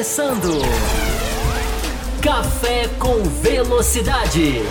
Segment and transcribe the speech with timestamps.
[0.00, 0.58] começando.
[2.22, 4.62] Café com Velocidade.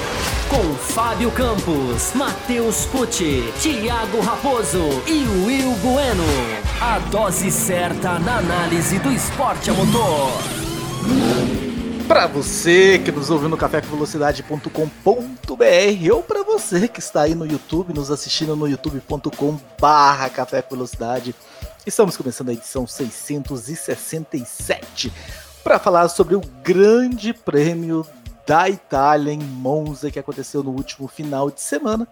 [0.50, 6.24] Com Fábio Campos, Matheus Pucci, Thiago Raposo e Will Bueno.
[6.82, 10.32] A dose certa na análise do esporte a motor.
[12.08, 17.94] Para você que nos ouviu no cafécomvelocidade.com.br ou para você que está aí no YouTube,
[17.94, 20.32] nos assistindo no youtube.com/barra.
[21.90, 25.12] Estamos começando a edição 667
[25.64, 28.06] para falar sobre o Grande Prêmio
[28.46, 32.08] da Itália em Monza que aconteceu no último final de semana.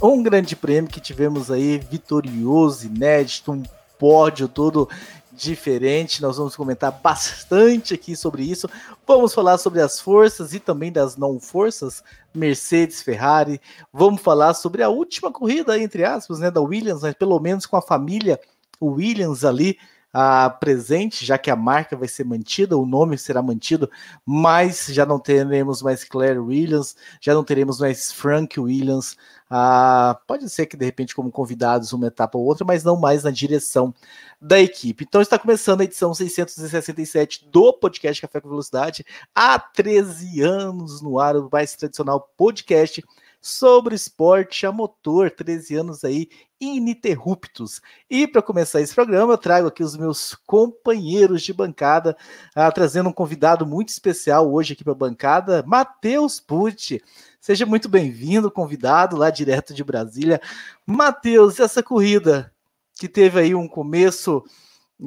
[0.00, 3.64] Um grande prêmio que tivemos aí vitorioso, inédito, um
[3.98, 4.88] pódio todo
[5.32, 6.22] diferente.
[6.22, 8.70] Nós vamos comentar bastante aqui sobre isso.
[9.04, 12.00] Vamos falar sobre as forças e também das não forças,
[12.32, 13.60] Mercedes, Ferrari.
[13.92, 17.76] Vamos falar sobre a última corrida, entre aspas, né, da Williams, mas pelo menos com
[17.76, 18.38] a família
[18.80, 19.78] Williams ali
[20.60, 23.90] presente, já que a marca vai ser mantida, o nome será mantido,
[24.24, 29.16] mas já não teremos mais Claire Williams, já não teremos mais Frank Williams.
[29.50, 33.24] Uh, pode ser que de repente, como convidados, uma etapa ou outra, mas não mais
[33.24, 33.94] na direção
[34.40, 35.04] da equipe.
[35.06, 41.18] Então está começando a edição 667 do podcast Café com Velocidade, há 13 anos no
[41.18, 43.04] ar, o mais tradicional podcast
[43.40, 46.28] sobre esporte a motor, 13 anos aí
[46.60, 47.80] ininterruptos.
[48.08, 52.16] E para começar esse programa, eu trago aqui os meus companheiros de bancada,
[52.54, 57.02] ah, trazendo um convidado muito especial hoje aqui para a bancada, Matheus Pucci.
[57.40, 60.40] Seja muito bem-vindo, convidado lá direto de Brasília.
[60.86, 62.52] Matheus, essa corrida
[62.98, 64.42] que teve aí um começo,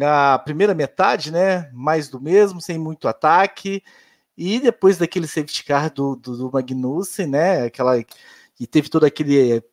[0.02, 1.70] a primeira metade, né?
[1.74, 3.84] Mais do mesmo, sem muito ataque.
[4.38, 7.64] E depois daquele safety car do, do, do Magnussen, né?
[7.64, 7.98] Aquela
[8.60, 9.64] e teve todo aquele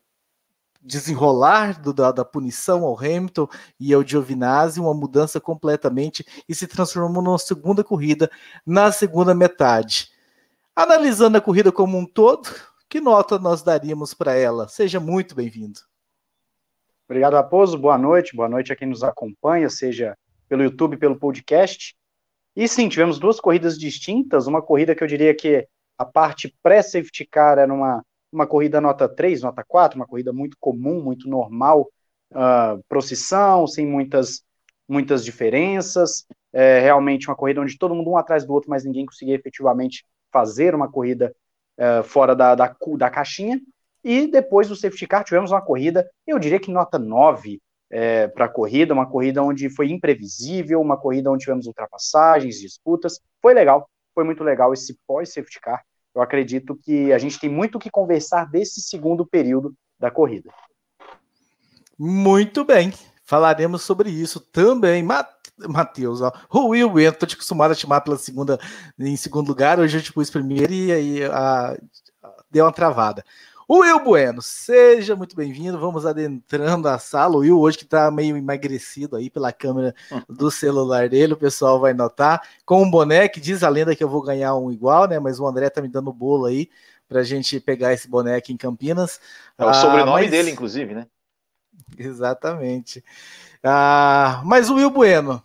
[0.86, 3.48] desenrolar do, da, da, punição ao Hamilton
[3.78, 8.30] e ao Giovinazzi, uma mudança completamente e se transformou numa segunda corrida
[8.64, 10.10] na segunda metade.
[10.74, 12.48] Analisando a corrida como um todo,
[12.88, 14.68] que nota nós daríamos para ela?
[14.68, 15.80] Seja muito bem-vindo.
[17.08, 17.76] Obrigado, Raposo.
[17.76, 18.36] Boa noite.
[18.36, 20.16] Boa noite a quem nos acompanha, seja
[20.48, 21.96] pelo YouTube, pelo podcast.
[22.54, 25.66] E sim, tivemos duas corridas distintas, uma corrida que eu diria que
[25.98, 28.04] a parte pré-safety car era uma,
[28.36, 31.88] uma corrida nota 3, nota 4, uma corrida muito comum, muito normal,
[32.32, 34.42] uh, procissão, sem muitas,
[34.86, 39.06] muitas diferenças, é, realmente uma corrida onde todo mundo um atrás do outro, mas ninguém
[39.06, 41.34] conseguia efetivamente fazer uma corrida
[41.78, 43.60] uh, fora da, da, da caixinha,
[44.04, 47.58] e depois do safety car tivemos uma corrida, eu diria que nota 9,
[47.90, 53.20] é, para a corrida, uma corrida onde foi imprevisível, uma corrida onde tivemos ultrapassagens, disputas.
[53.40, 55.82] Foi legal, foi muito legal esse pós-safety car.
[56.16, 60.50] Eu acredito que a gente tem muito que conversar desse segundo período da corrida.
[61.98, 62.90] Muito bem,
[63.22, 65.06] falaremos sobre isso também.
[65.68, 68.58] Matheus, o Will, tô te acostumado a chamar pela segunda,
[68.98, 71.78] em segundo lugar, hoje eu te pus primeiro e aí a,
[72.50, 73.22] deu uma travada.
[73.68, 75.76] Will Bueno, seja muito bem-vindo.
[75.76, 77.34] Vamos adentrando a sala.
[77.34, 79.92] O Will, hoje que está meio emagrecido aí pela câmera
[80.30, 82.40] do celular dele, o pessoal vai notar.
[82.64, 85.18] Com um boné que diz a lenda que eu vou ganhar um igual, né?
[85.18, 86.70] Mas o André tá me dando bolo aí
[87.08, 89.20] para a gente pegar esse boné aqui em Campinas.
[89.58, 90.30] É o sobrenome ah, mas...
[90.30, 91.08] dele, inclusive, né?
[91.98, 93.02] Exatamente.
[93.64, 95.42] Ah, mas o Will Bueno,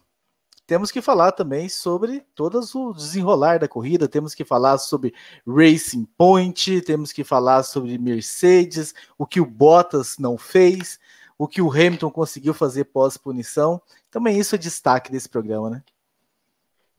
[0.71, 5.13] temos que falar também sobre todas o desenrolar da corrida, temos que falar sobre
[5.45, 10.97] Racing Point, temos que falar sobre Mercedes, o que o Bottas não fez,
[11.37, 13.81] o que o Hamilton conseguiu fazer pós-punição.
[14.09, 15.83] Também isso é destaque desse programa, né?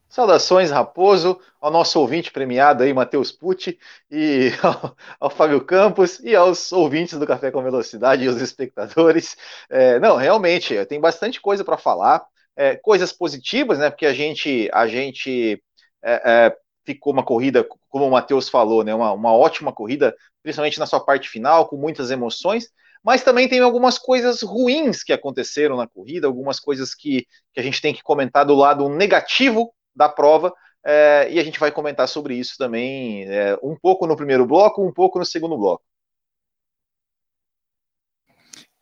[0.07, 3.79] Saudações, Raposo, ao nosso ouvinte premiado aí, Matheus Pucci,
[4.11, 9.35] e ao, ao, Fábio Campos, e aos ouvintes do Café com Velocidade e os espectadores.
[9.71, 13.91] É, não, realmente, tem bastante coisa para falar é, coisas positivas, né?
[13.91, 15.63] Porque a gente, a gente
[16.03, 18.95] é, é, ficou uma corrida, como o Matheus falou, né?
[18.95, 22.69] Uma, uma ótima corrida, principalmente na sua parte final, com muitas emoções.
[23.03, 27.63] Mas também tem algumas coisas ruins que aconteceram na corrida, algumas coisas que, que a
[27.63, 30.53] gente tem que comentar do lado negativo da prova,
[30.85, 34.85] é, e a gente vai comentar sobre isso também, é, um pouco no primeiro bloco,
[34.85, 35.83] um pouco no segundo bloco.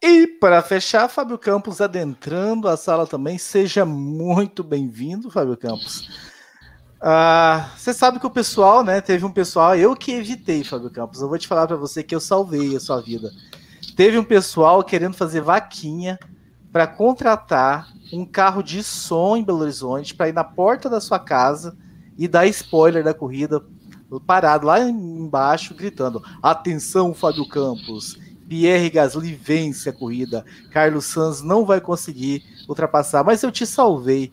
[0.02, 3.37] E para fechar, Fábio Campos adentrando a sala também.
[3.37, 6.08] Seja muito bem-vindo, Fábio Campos.
[6.99, 9.02] Ah, você sabe que o pessoal, né?
[9.02, 11.20] Teve um pessoal, eu que evitei, Fábio Campos.
[11.20, 13.31] Eu vou te falar para você que eu salvei a sua vida.
[13.94, 16.19] Teve um pessoal querendo fazer vaquinha
[16.73, 21.19] para contratar um carro de som em Belo Horizonte para ir na porta da sua
[21.19, 21.76] casa
[22.17, 23.62] e dar spoiler da corrida
[24.26, 28.19] parado lá embaixo gritando: "Atenção, Fábio Campos!
[28.50, 30.44] Pierre Gasly vence a corrida.
[30.70, 34.31] Carlos Sanz não vai conseguir ultrapassar, mas eu te salvei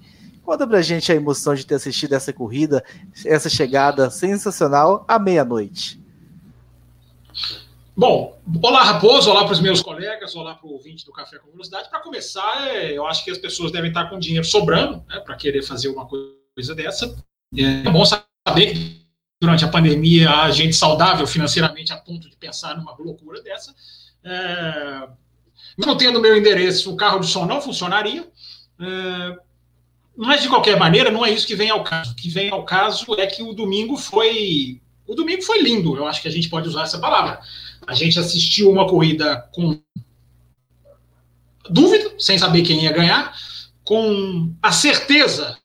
[0.48, 2.81] Conta pra gente a emoção de ter assistido essa corrida,
[3.25, 6.02] essa chegada sensacional à meia-noite.
[7.94, 11.52] Bom, olá Raposo, olá para os meus colegas, olá para o ouvinte do Café com
[11.52, 11.90] Velocidade.
[11.90, 15.36] Para começar, é, eu acho que as pessoas devem estar com dinheiro sobrando né, para
[15.36, 17.14] querer fazer uma coisa dessa.
[17.54, 19.02] É bom saber que
[19.42, 23.75] durante a pandemia há gente saudável financeiramente a ponto de pensar numa loucura dessa.
[24.30, 25.08] É,
[25.78, 28.28] não tendo meu endereço, o carro de som não funcionaria.
[28.80, 29.38] É,
[30.16, 32.12] mas, de qualquer maneira, não é isso que vem ao caso.
[32.12, 34.82] O que vem ao caso é que o domingo foi.
[35.08, 37.40] O domingo foi lindo, eu acho que a gente pode usar essa palavra
[37.88, 39.82] a gente assistiu uma corrida com
[41.70, 43.34] dúvida, sem saber quem ia ganhar,
[43.84, 45.58] com a certeza,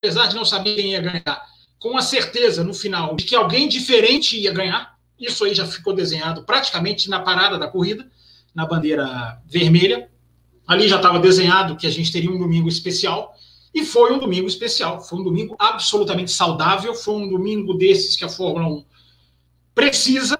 [0.00, 1.44] apesar de não saber quem ia ganhar,
[1.80, 4.96] com a certeza no final de que alguém diferente ia ganhar.
[5.18, 8.08] Isso aí já ficou desenhado praticamente na parada da corrida,
[8.54, 10.08] na bandeira vermelha.
[10.66, 13.34] Ali já estava desenhado que a gente teria um domingo especial.
[13.74, 15.00] E foi um domingo especial.
[15.00, 16.94] Foi um domingo absolutamente saudável.
[16.94, 18.84] Foi um domingo desses que a Fórmula 1
[19.74, 20.38] precisa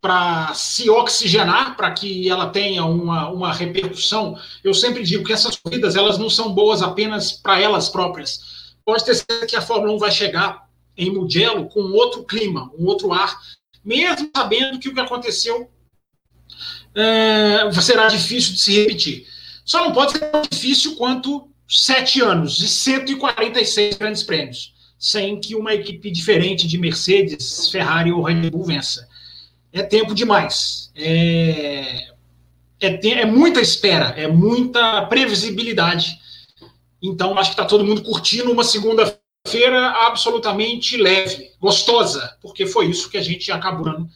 [0.00, 4.36] para se oxigenar, para que ela tenha uma, uma repercussão.
[4.64, 8.74] Eu sempre digo que essas corridas elas não são boas apenas para elas próprias.
[8.84, 12.86] Pode ter certeza que a Fórmula 1 vai chegar em Mugello com outro clima, um
[12.86, 13.38] outro ar,
[13.84, 15.70] mesmo sabendo que o que aconteceu
[16.94, 19.26] é, será difícil de se repetir.
[19.64, 25.54] Só não pode ser tão difícil quanto sete anos e 146 grandes prêmios, sem que
[25.54, 29.08] uma equipe diferente de Mercedes, Ferrari ou Red Bull vença
[29.72, 30.90] é tempo demais.
[30.96, 32.08] É,
[32.80, 36.18] é, é muita espera, é muita previsibilidade.
[37.02, 38.64] Então, acho que está todo mundo curtindo uma
[39.46, 44.06] segunda-feira absolutamente leve, gostosa, porque foi isso que a gente acabou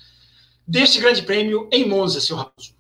[0.67, 2.75] deste grande prêmio em Monza, seu Raposo.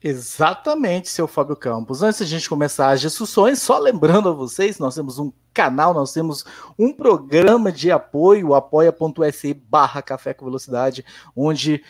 [0.00, 2.02] Exatamente, seu Fábio Campos.
[2.02, 5.92] Antes de a gente começar as discussões, só lembrando a vocês, nós temos um canal,
[5.92, 6.44] nós temos
[6.78, 11.04] um programa de apoio, apoia.se barra Café com Velocidade,
[11.34, 11.82] onde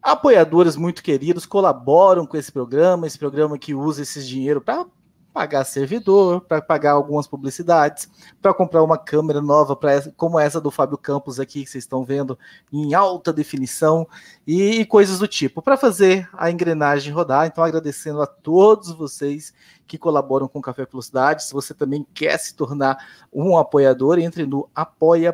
[0.00, 4.86] apoiadores muito queridos colaboram com esse programa, esse programa que usa esse dinheiro para
[5.32, 8.08] pagar servidor, para pagar algumas publicidades,
[8.40, 12.04] para comprar uma câmera nova, pra, como essa do Fábio Campos aqui, que vocês estão
[12.04, 12.38] vendo
[12.72, 14.06] em alta definição,
[14.46, 17.46] e, e coisas do tipo, para fazer a engrenagem rodar.
[17.46, 19.54] Então, agradecendo a todos vocês
[19.86, 21.44] que colaboram com o Café Velocidade.
[21.44, 22.96] Se você também quer se tornar
[23.32, 25.32] um apoiador, entre no apoia.se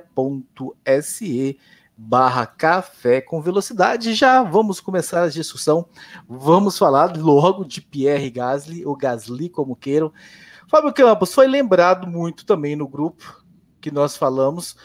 [2.01, 4.15] barra café com velocidade.
[4.15, 5.89] Já vamos começar a discussão.
[6.29, 10.13] Vamos falar logo de Pierre Gasly, ou Gasly, como queiram.
[10.69, 13.43] Fábio Campos foi lembrado muito também no grupo
[13.81, 14.77] que nós falamos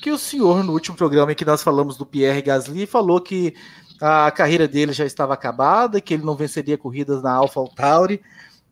[0.00, 3.54] que o senhor, no último programa em que nós falamos do Pierre Gasly, falou que
[4.00, 8.22] a carreira dele já estava acabada, que ele não venceria corridas na AlphaTauri,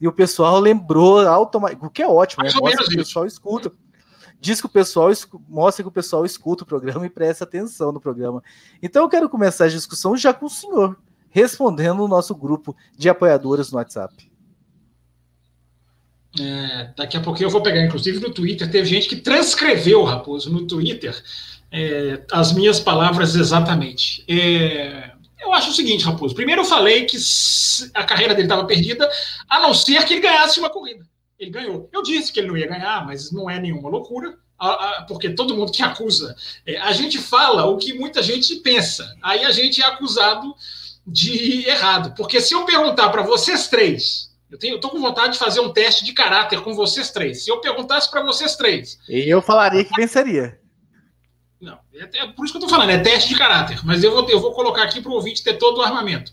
[0.01, 2.51] e o pessoal lembrou automaticamente, o que é ótimo, né?
[2.55, 3.73] Mostra que o pessoal escuta
[4.45, 5.11] diz que o pessoal
[5.49, 8.43] mostra que o pessoal escuta o programa e presta atenção no programa.
[8.83, 10.99] Então eu quero começar a discussão já com o senhor,
[11.31, 14.31] respondendo o nosso grupo de apoiadores no WhatsApp.
[16.39, 20.53] É, daqui a pouquinho eu vou pegar, inclusive no Twitter, teve gente que transcreveu, Raposo,
[20.53, 21.17] no Twitter,
[21.73, 24.25] é, as minhas palavras exatamente.
[24.29, 26.35] É, eu acho o seguinte, Raposo.
[26.35, 27.17] Primeiro eu falei que
[27.95, 29.11] a carreira dele estava perdida,
[29.49, 31.07] a não ser que ele ganhasse uma corrida
[31.39, 31.89] ele ganhou.
[31.93, 34.37] Eu disse que ele não ia ganhar, mas não é nenhuma loucura,
[35.07, 36.35] porque todo mundo que acusa,
[36.67, 40.55] é, a gente fala o que muita gente pensa, aí a gente é acusado
[41.07, 42.15] de errado.
[42.17, 45.73] Porque se eu perguntar para vocês três, eu tenho, eu com vontade de fazer um
[45.73, 47.45] teste de caráter com vocês três.
[47.45, 50.59] Se eu perguntasse para vocês três, eu falaria que venceria.
[51.61, 53.85] Não, é, é por isso que eu estou falando, é teste de caráter.
[53.85, 56.33] Mas eu vou, eu vou colocar aqui para o ouvinte ter todo o armamento.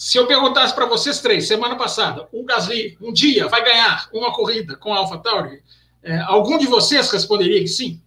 [0.00, 4.32] Se eu perguntasse para vocês três, semana passada, o Gasly um dia vai ganhar uma
[4.32, 5.62] corrida com a AlphaTauri,
[6.02, 8.02] é, algum de vocês responderia que sim?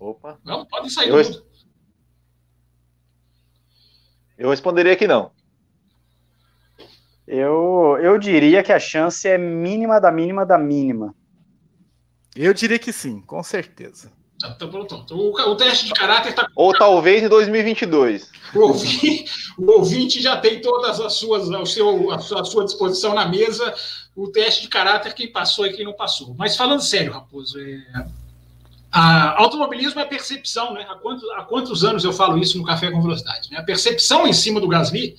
[0.00, 0.36] Opa.
[0.44, 1.46] Não, pode sair eu, do
[4.36, 5.30] Eu responderia que não.
[7.24, 11.14] Eu, eu diria que a chance é mínima da mínima da mínima.
[12.34, 14.10] Eu diria que sim, com certeza.
[14.42, 15.04] Tá, tá pronto.
[15.12, 16.48] O, o, teste de caráter está.
[16.56, 18.28] Ou talvez em 2022.
[18.52, 19.24] O ouvinte,
[19.56, 23.24] o ouvinte já tem todas as suas, ao seu, a sua, a sua disposição na
[23.24, 23.72] mesa,
[24.16, 26.34] o teste de caráter, quem passou e quem não passou.
[26.36, 27.82] Mas falando sério, Raposo, é,
[28.90, 30.84] a, automobilismo é percepção, né?
[30.90, 33.48] Há quantos, há quantos anos eu falo isso no Café com Velocidade?
[33.48, 33.58] Né?
[33.58, 35.16] A percepção em cima do Gasly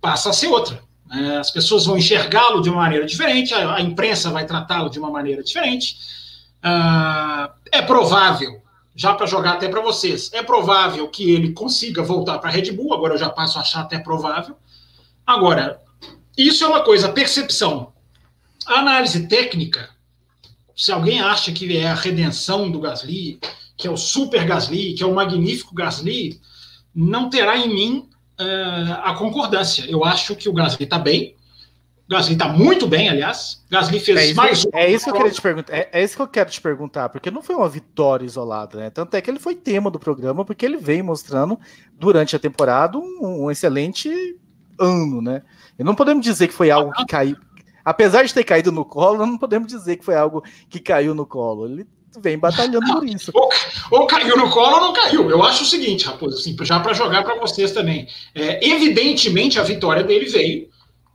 [0.00, 0.82] passa a ser outra.
[1.06, 1.36] Né?
[1.36, 5.10] As pessoas vão enxergá-lo de uma maneira diferente, a, a imprensa vai tratá-lo de uma
[5.10, 6.23] maneira diferente.
[6.64, 8.62] Uh, é provável,
[8.96, 12.72] já para jogar até para vocês, é provável que ele consiga voltar para a Red
[12.72, 14.56] Bull, agora eu já passo a achar até provável.
[15.26, 15.80] Agora,
[16.36, 17.92] isso é uma coisa, percepção.
[18.66, 19.90] A análise técnica,
[20.74, 23.38] se alguém acha que é a redenção do Gasly,
[23.76, 26.40] que é o super Gasly, que é o magnífico Gasly,
[26.94, 28.08] não terá em mim
[28.40, 29.84] uh, a concordância.
[29.88, 31.36] Eu acho que o Gasly está bem,
[32.08, 33.64] Gasly está muito bem, aliás.
[33.70, 34.70] Gasly fez é isso, mais um.
[34.74, 35.74] É isso que eu queria te perguntar.
[35.74, 38.90] É, é, isso que eu quero te perguntar, porque não foi uma vitória isolada, né?
[38.90, 41.58] Tanto é que ele foi tema do programa, porque ele vem mostrando
[41.98, 44.10] durante a temporada um, um excelente
[44.78, 45.42] ano, né?
[45.78, 47.36] E não podemos dizer que foi algo que caiu.
[47.82, 51.24] Apesar de ter caído no colo, não podemos dizer que foi algo que caiu no
[51.24, 51.66] colo.
[51.66, 51.86] Ele
[52.20, 53.30] vem batalhando por isso.
[53.34, 53.48] Ou,
[53.90, 55.30] ou, caiu no colo ou não caiu.
[55.30, 58.06] Eu acho o seguinte, Raposo, assim, já para jogar para vocês também.
[58.34, 60.68] É, evidentemente, a vitória dele veio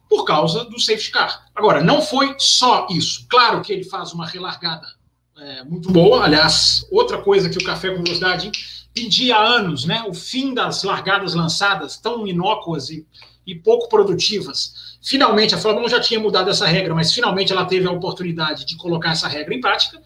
[0.10, 1.46] por causa do safety car.
[1.56, 3.28] Agora, não foi só isso.
[3.30, 4.88] Claro que ele faz uma relargada
[5.38, 6.24] é, muito boa.
[6.24, 8.52] Aliás, outra coisa que o Café com Velocidade
[8.94, 10.04] pedia há anos, né?
[10.08, 13.06] O fim das largadas lançadas tão inócuas e,
[13.46, 14.98] e pouco produtivas.
[15.02, 18.66] Finalmente, a Fórmula 1 já tinha mudado essa regra, mas finalmente ela teve a oportunidade
[18.66, 20.02] de colocar essa regra em prática.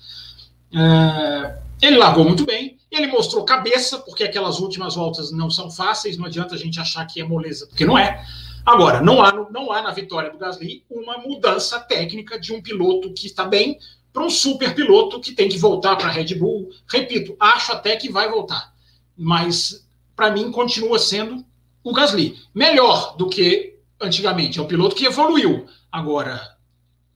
[0.75, 6.17] É, ele largou muito bem, ele mostrou cabeça, porque aquelas últimas voltas não são fáceis,
[6.17, 8.23] não adianta a gente achar que é moleza, porque não é.
[8.65, 13.13] Agora, não há, não há na vitória do Gasly uma mudança técnica de um piloto
[13.13, 13.77] que está bem
[14.11, 16.69] para um super piloto que tem que voltar para a Red Bull.
[16.87, 18.73] Repito, acho até que vai voltar,
[19.17, 21.43] mas para mim continua sendo
[21.83, 22.39] o Gasly.
[22.53, 25.65] Melhor do que antigamente, é o piloto que evoluiu.
[25.91, 26.57] Agora,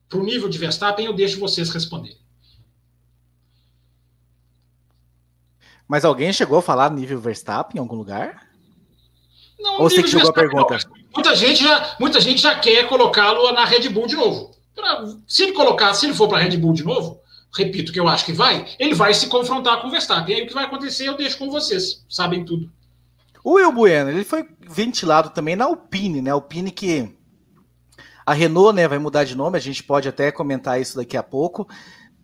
[0.10, 2.18] para o nível de Verstappen, eu deixo vocês responderem.
[5.88, 8.48] Mas alguém chegou a falar nível Verstappen em algum lugar?
[9.60, 10.78] Não, Ou você que jogou a pergunta?
[11.18, 14.52] Muita gente já, muita gente já quer colocá-lo na Red Bull de novo.
[15.28, 17.20] Se ele colocar, se ele for para a Red Bull de novo,
[17.58, 20.36] repito que eu acho que vai, ele vai se confrontar com o Verstappen.
[20.36, 22.70] E aí o que vai acontecer eu deixo com vocês, sabem tudo.
[23.44, 26.30] O Will Bueno, ele foi ventilado também na Alpine, né?
[26.30, 27.12] Alpine que
[28.24, 31.24] a Renault, né, vai mudar de nome, a gente pode até comentar isso daqui a
[31.24, 31.68] pouco.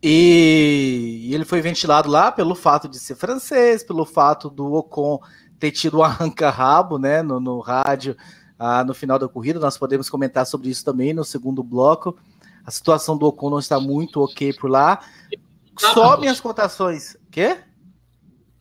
[0.03, 5.19] E ele foi ventilado lá pelo fato de ser francês, pelo fato do Ocon
[5.59, 8.15] ter tido um arranca-rabo, né, no, no rádio
[8.63, 9.59] ah, no final da corrida.
[9.59, 12.17] Nós podemos comentar sobre isso também no segundo bloco.
[12.65, 15.03] A situação do Ocon não está muito ok por lá.
[15.77, 17.17] Só minhas cotações.
[17.29, 17.57] Quê?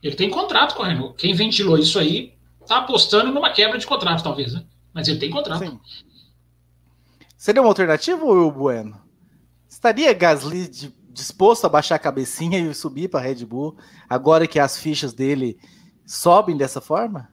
[0.03, 1.15] Ele tem contrato com a Renault.
[1.17, 4.65] Quem ventilou isso aí está apostando numa quebra de contrato, talvez, né?
[4.93, 5.65] Mas ele tem contrato.
[5.65, 5.79] Sim.
[7.37, 9.01] Seria uma alternativa, ou Bueno?
[9.69, 13.77] Estaria Gasly de, disposto a baixar a cabecinha e subir para a Red Bull,
[14.09, 15.57] agora que as fichas dele
[16.05, 17.29] sobem dessa forma?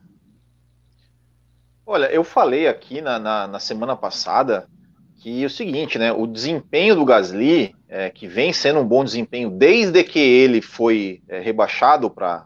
[1.92, 4.68] Olha, eu falei aqui na, na, na semana passada
[5.18, 6.12] que é o seguinte, né?
[6.12, 11.24] O desempenho do Gasly, é, que vem sendo um bom desempenho desde que ele foi
[11.28, 12.46] é, rebaixado para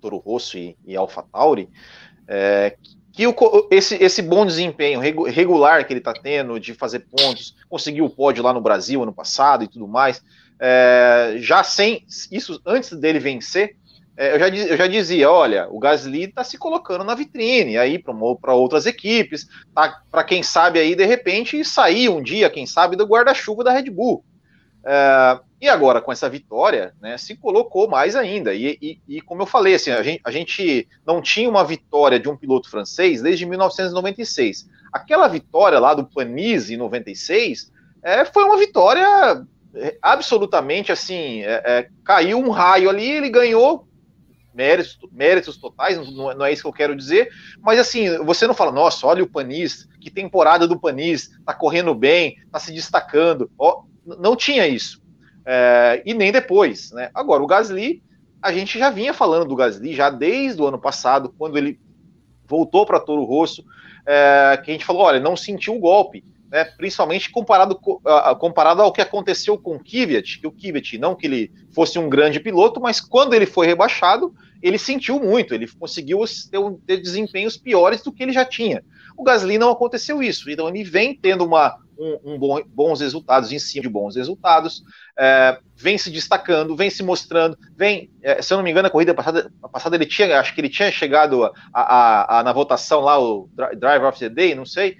[0.00, 1.68] Toro Rosso e, e AlphaTauri,
[2.26, 2.78] é,
[3.12, 3.34] que o,
[3.70, 8.42] esse, esse bom desempenho regular que ele está tendo de fazer pontos, conseguiu o pódio
[8.42, 10.24] lá no Brasil ano passado e tudo mais,
[10.58, 13.76] é, já sem isso antes dele vencer,
[14.16, 17.98] é, eu, já, eu já dizia, olha, o Gasly está se colocando na vitrine aí
[17.98, 22.96] para outras equipes, tá, para quem sabe aí de repente sair um dia, quem sabe,
[22.96, 24.24] do guarda-chuva da Red Bull.
[24.84, 28.54] É, e agora com essa vitória, né, se colocou mais ainda.
[28.54, 32.18] E, e, e, como eu falei, assim, a gente, a gente não tinha uma vitória
[32.18, 34.68] de um piloto francês desde 1996.
[34.92, 37.70] Aquela vitória lá do Panise em 96
[38.02, 39.44] é, foi uma vitória
[39.74, 43.86] é, absolutamente assim, é, é, caiu um raio ali, ele ganhou
[44.56, 47.28] méritos, méritos totais, não, não, é isso que eu quero dizer,
[47.60, 51.94] mas assim, você não fala, nossa, olha o Panis, que temporada do Panis, tá correndo
[51.94, 53.82] bem, tá se destacando, ó,
[54.18, 55.02] não tinha isso,
[55.44, 57.10] é, e nem depois, né?
[57.14, 58.02] Agora, o Gasly,
[58.40, 61.78] a gente já vinha falando do Gasly já desde o ano passado, quando ele
[62.46, 63.62] voltou para Toro Rosso,
[64.06, 67.78] é, que a gente falou, olha, não sentiu o golpe, né, principalmente comparado,
[68.38, 72.08] comparado ao que aconteceu com o Kvyat, que o Kvyat, não que ele fosse um
[72.08, 77.56] grande piloto, mas quando ele foi rebaixado, ele sentiu muito, ele conseguiu ter, ter desempenhos
[77.56, 78.82] piores do que ele já tinha.
[79.16, 83.50] O Gasly não aconteceu isso, então ele vem tendo uma, um, um bom, bons resultados
[83.52, 84.82] em cima de bons resultados,
[85.18, 88.90] é, vem se destacando, vem se mostrando, vem, é, se eu não me engano, a
[88.90, 93.00] corrida passada, passada ele tinha, acho que ele tinha chegado a, a, a, na votação
[93.00, 93.48] lá, o
[93.78, 94.96] Driver of the Day, não sei,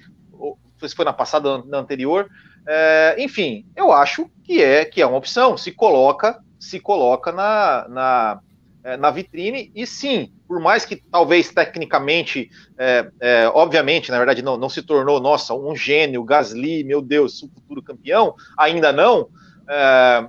[0.79, 2.29] se foi na passada, na anterior,
[2.67, 7.87] é, enfim, eu acho que é que é uma opção, se coloca, se coloca na,
[7.89, 8.41] na
[8.87, 14.43] é, na vitrine, e sim, por mais que talvez tecnicamente, é, é, obviamente, na verdade,
[14.43, 19.29] não, não se tornou, nossa, um gênio, Gasly, meu Deus, o futuro campeão, ainda não,
[19.69, 20.29] é,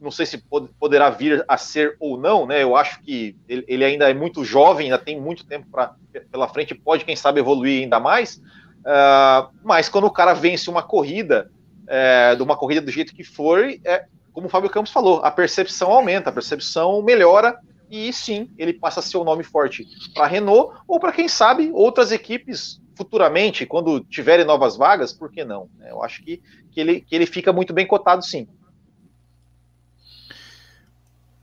[0.00, 0.42] não sei se
[0.80, 2.64] poderá vir a ser ou não, né?
[2.64, 5.94] Eu acho que ele, ele ainda é muito jovem, ainda tem muito tempo pra,
[6.32, 8.42] pela frente, pode, quem sabe, evoluir ainda mais.
[8.84, 11.50] Uh, mas quando o cara vence uma corrida,
[11.86, 15.30] é, de uma corrida do jeito que for, é, como o Fábio Campos falou, a
[15.30, 17.58] percepção aumenta, a percepção melhora
[17.90, 21.28] e sim, ele passa a ser um nome forte para a Renault ou para quem
[21.28, 25.68] sabe outras equipes futuramente, quando tiverem novas vagas, por que não?
[25.88, 28.48] Eu acho que, que, ele, que ele fica muito bem cotado sim.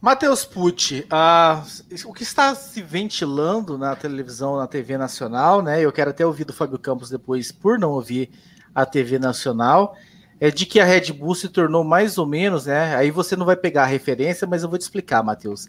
[0.01, 5.79] Matheus Pucci, uh, o que está se ventilando na televisão, na TV nacional, né?
[5.79, 8.31] Eu quero até ouvir do Fábio Campos depois, por não ouvir
[8.73, 9.95] a TV nacional,
[10.39, 12.95] é de que a Red Bull se tornou mais ou menos, né?
[12.95, 15.67] Aí você não vai pegar a referência, mas eu vou te explicar, Matheus.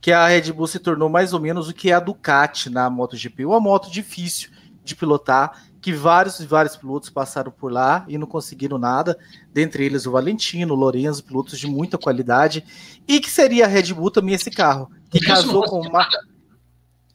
[0.00, 2.88] Que a Red Bull se tornou mais ou menos o que é a Ducati na
[2.88, 4.50] MotoGP, uma moto difícil
[4.84, 9.18] de pilotar, que vários e vários pilotos passaram por lá e não conseguiram nada,
[9.52, 12.64] dentre eles o Valentino, o Lorenzo, pilotos de muita qualidade,
[13.06, 16.08] e que seria a Red Bull também esse carro, que Lourenço casou com uma...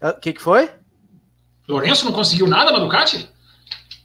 [0.02, 0.70] O que, que foi?
[1.66, 3.30] Lourenço não conseguiu nada na Ducati?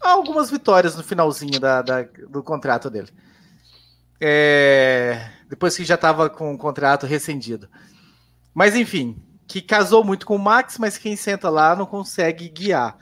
[0.00, 3.08] Algumas vitórias no finalzinho da, da do contrato dele.
[4.20, 5.28] É...
[5.48, 7.68] Depois que já estava com o contrato rescindido.
[8.54, 12.96] Mas enfim, que casou muito com o Max, mas quem senta lá não consegue guiar.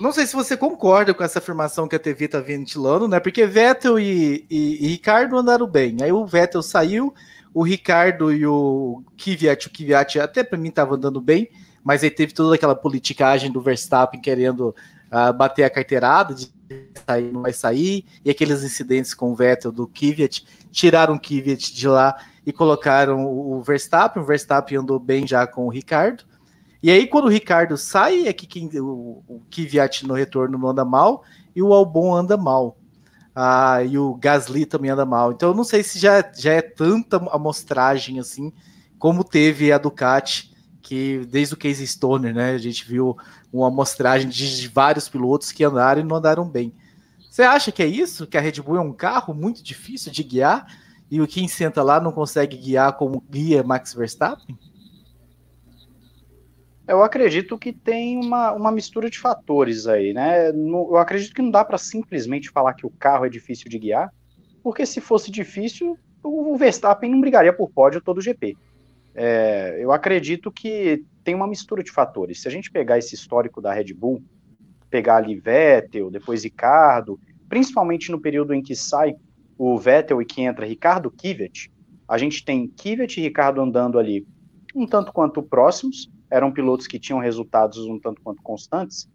[0.00, 3.18] Não sei se você concorda com essa afirmação que a TV está ventilando, né?
[3.18, 5.96] Porque Vettel e, e, e, Ricardo andaram bem.
[6.00, 7.12] Aí o Vettel saiu,
[7.52, 11.50] o Ricardo e o Kvyat, o Kvyat até para mim estava andando bem,
[11.82, 14.74] mas aí teve toda aquela politicagem do Verstappen querendo
[15.10, 16.48] uh, bater a carteirada de
[17.04, 21.74] sair, não vai sair, e aqueles incidentes com o Vettel do Kvyat, tiraram o Kvyat
[21.74, 24.22] de lá e colocaram o Verstappen.
[24.22, 26.24] O Verstappen andou bem já com o Ricardo.
[26.82, 30.84] E aí, quando o Ricardo sai, é que quem, o, o Kvyat no retorno anda
[30.84, 32.76] mal e o Albon anda mal.
[33.34, 35.32] Ah, e o Gasly também anda mal.
[35.32, 38.52] Então, eu não sei se já, já é tanta amostragem assim
[38.98, 42.52] como teve a Ducati, que desde o Case Stoner, né?
[42.52, 43.16] A gente viu
[43.52, 46.74] uma amostragem de, de vários pilotos que andaram e não andaram bem.
[47.30, 48.26] Você acha que é isso?
[48.26, 50.66] Que a Red Bull é um carro muito difícil de guiar
[51.10, 54.58] e o quem senta lá não consegue guiar como guia Max Verstappen?
[56.88, 60.48] Eu acredito que tem uma, uma mistura de fatores aí, né?
[60.48, 64.10] eu acredito que não dá para simplesmente falar que o carro é difícil de guiar,
[64.62, 68.56] porque se fosse difícil, o Verstappen não brigaria por pódio todo o GP.
[69.14, 72.40] É, eu acredito que tem uma mistura de fatores.
[72.40, 74.22] Se a gente pegar esse histórico da Red Bull,
[74.88, 77.20] pegar ali Vettel, depois Ricardo,
[77.50, 79.14] principalmente no período em que sai
[79.58, 81.70] o Vettel e que entra Ricardo Kvyat,
[82.08, 84.26] a gente tem Kvyat e Ricardo andando ali
[84.74, 89.08] um tanto quanto próximos, eram pilotos que tinham resultados um tanto quanto constantes.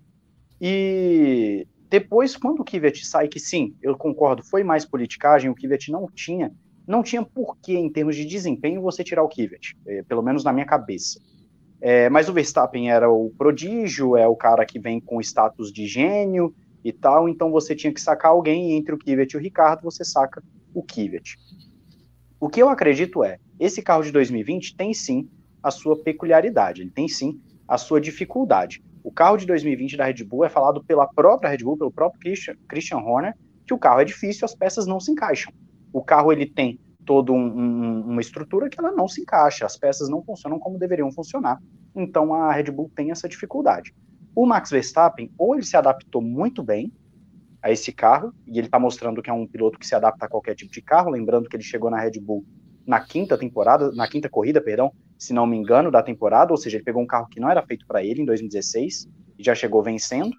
[0.60, 5.92] E depois, quando o Kvyat sai, que sim, eu concordo, foi mais politicagem, o Kvyat
[5.92, 6.52] não tinha,
[6.88, 10.52] não tinha porquê, em termos de desempenho, você tirar o Kvyat, é, pelo menos na
[10.52, 11.20] minha cabeça.
[11.80, 15.86] É, mas o Verstappen era o prodígio, é o cara que vem com status de
[15.86, 19.42] gênio e tal, então você tinha que sacar alguém, e entre o Kvyat e o
[19.42, 20.42] Ricardo, você saca
[20.74, 21.38] o Kvyat.
[22.40, 25.30] O que eu acredito é, esse carro de 2020 tem sim
[25.64, 28.84] a sua peculiaridade, ele tem sim a sua dificuldade.
[29.04, 32.20] O carro de 2020 da Red Bull é falado pela própria Red Bull, pelo próprio
[32.20, 33.34] Christian, Christian Horner,
[33.66, 35.54] que o carro é difícil, as peças não se encaixam.
[35.92, 39.78] O carro ele tem toda um, um, uma estrutura que ela não se encaixa, as
[39.78, 41.62] peças não funcionam como deveriam funcionar.
[41.96, 43.94] Então a Red Bull tem essa dificuldade.
[44.36, 46.92] O Max Verstappen, ou ele se adaptou muito bem
[47.62, 50.30] a esse carro, e ele está mostrando que é um piloto que se adapta a
[50.30, 52.44] qualquer tipo de carro, lembrando que ele chegou na Red Bull
[52.86, 54.92] na quinta temporada, na quinta corrida, perdão,
[55.24, 57.62] se não me engano, da temporada, ou seja, ele pegou um carro que não era
[57.62, 59.08] feito para ele em 2016
[59.40, 60.36] e já chegou vencendo.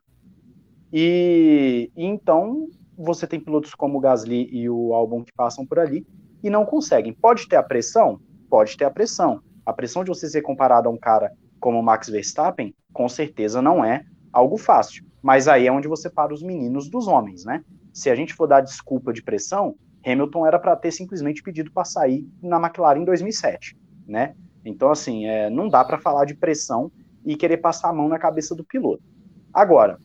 [0.92, 5.78] E, e, então você tem pilotos como o Gasly e o Albon que passam por
[5.78, 6.06] ali
[6.42, 7.14] e não conseguem.
[7.14, 8.20] Pode ter a pressão?
[8.50, 9.40] Pode ter a pressão.
[9.64, 13.62] A pressão de você ser comparado a um cara como o Max Verstappen, com certeza
[13.62, 15.02] não é algo fácil.
[15.22, 17.64] Mas aí é onde você para os meninos dos homens, né?
[17.90, 21.86] Se a gente for dar desculpa de pressão, Hamilton era para ter simplesmente pedido para
[21.86, 23.74] sair na McLaren em 2007,
[24.06, 24.34] né?
[24.64, 26.90] Então, assim, é, não dá para falar de pressão
[27.24, 29.02] e querer passar a mão na cabeça do piloto.
[29.52, 29.98] Agora,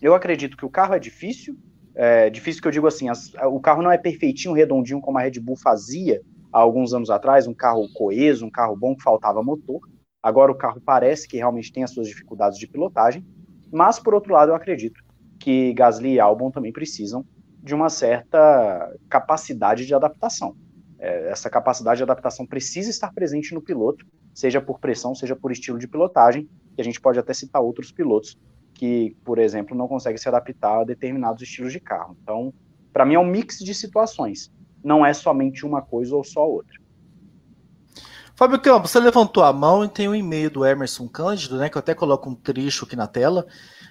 [0.00, 1.56] eu acredito que o carro é difícil,
[1.94, 5.22] é, difícil que eu digo assim, as, o carro não é perfeitinho, redondinho como a
[5.22, 6.20] Red Bull fazia
[6.52, 9.80] há alguns anos atrás, um carro coeso, um carro bom que faltava motor.
[10.22, 13.24] Agora o carro parece que realmente tem as suas dificuldades de pilotagem,
[13.70, 15.02] mas por outro lado eu acredito
[15.38, 17.24] que Gasly e Albon também precisam
[17.62, 20.56] de uma certa capacidade de adaptação.
[21.04, 25.52] É, essa capacidade de adaptação precisa estar presente no piloto, seja por pressão, seja por
[25.52, 28.38] estilo de pilotagem, e a gente pode até citar outros pilotos
[28.72, 32.16] que, por exemplo, não conseguem se adaptar a determinados estilos de carro.
[32.22, 32.54] Então,
[32.90, 34.50] para mim é um mix de situações.
[34.82, 36.78] não é somente uma coisa ou só outra.
[38.36, 41.70] Fábio Campos, você levantou a mão e tem um e-mail do Emerson Cândido, né?
[41.70, 43.46] Que eu até coloco um trecho aqui na tela.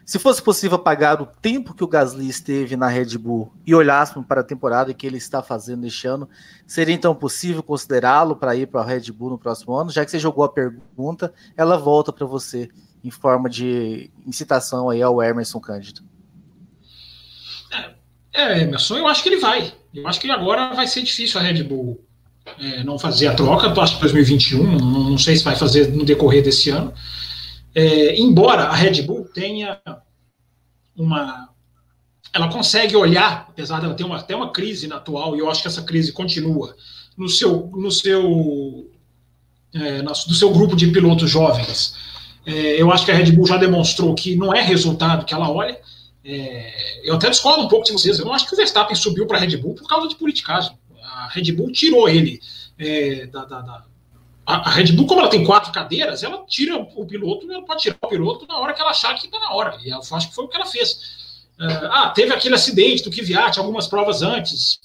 [0.05, 4.27] Se fosse possível pagar o tempo que o Gasly esteve na Red Bull e olhássemos
[4.27, 6.27] para a temporada que ele está fazendo este ano,
[6.67, 9.91] seria então possível considerá-lo para ir para a Red Bull no próximo ano?
[9.91, 12.69] Já que você jogou a pergunta, ela volta para você
[13.03, 16.01] em forma de incitação aí ao Emerson Cândido.
[17.71, 17.91] É,
[18.33, 19.73] é, Emerson, eu acho que ele vai.
[19.93, 22.03] Eu acho que agora vai ser difícil a Red Bull
[22.59, 26.03] é, não fazer a troca, acho que 2021, não, não sei se vai fazer no
[26.03, 26.93] decorrer desse ano.
[27.75, 29.79] É, embora a Red Bull tenha
[30.95, 31.49] uma.
[32.31, 35.61] Ela consegue olhar, apesar dela ter uma, até uma crise na atual, e eu acho
[35.61, 36.75] que essa crise continua,
[37.15, 38.89] no seu, no seu,
[39.73, 41.95] é, no seu grupo de pilotos jovens.
[42.45, 45.49] É, eu acho que a Red Bull já demonstrou que não é resultado que ela
[45.49, 45.79] olha.
[46.25, 48.17] É, eu até discordo um pouco de vocês.
[48.17, 50.77] Eu não acho que o Verstappen subiu para a Red Bull por causa de politicagem.
[51.03, 52.39] A Red Bull tirou ele
[52.77, 53.85] é, da, da, da
[54.45, 57.97] a, Red Bull, como ela tem quatro cadeiras, ela tira o piloto, ela pode tirar
[58.01, 59.77] o piloto na hora que ela achar que está na hora.
[59.83, 60.91] E eu acho que foi o que ela fez.
[61.59, 64.79] Uh, ah, teve aquele acidente do Kvyat algumas provas antes.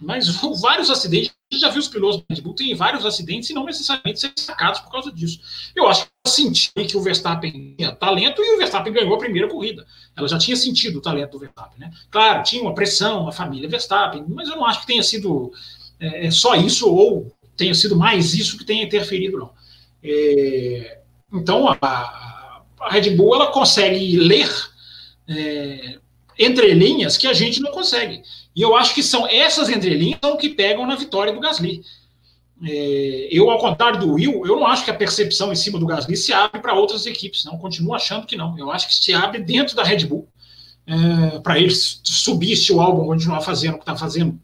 [0.00, 0.28] Mas
[0.60, 3.54] vários acidentes, a gente já viu os pilotos da Red Bull tem vários acidentes e
[3.54, 5.40] não necessariamente ser sacados por causa disso.
[5.74, 9.18] Eu acho que ela sentiu que o Verstappen tinha talento e o Verstappen ganhou a
[9.18, 9.86] primeira corrida.
[10.16, 11.92] Ela já tinha sentido o talento do Verstappen, né?
[12.10, 15.52] Claro, tinha uma pressão, a família Verstappen, mas eu não acho que tenha sido
[15.98, 19.50] é, só isso ou tenha sido mais isso que tenha interferido, não.
[20.02, 20.98] É,
[21.32, 24.48] então, a, a, Red Bull ela consegue ler
[25.28, 25.98] é,
[26.38, 28.22] entrelinhas que a gente não consegue.
[28.54, 31.82] E eu acho que são essas entrelinhas que pegam na vitória do Gasly.
[32.62, 35.86] É, eu, ao contrário do Will, eu não acho que a percepção em cima do
[35.86, 37.58] Gasly se abre para outras equipes, não.
[37.58, 38.56] Continuo achando que não.
[38.58, 40.28] Eu acho que se abre dentro da Red Bull.
[40.86, 44.38] É, para eles subir se o álbum continuar fazendo o que está fazendo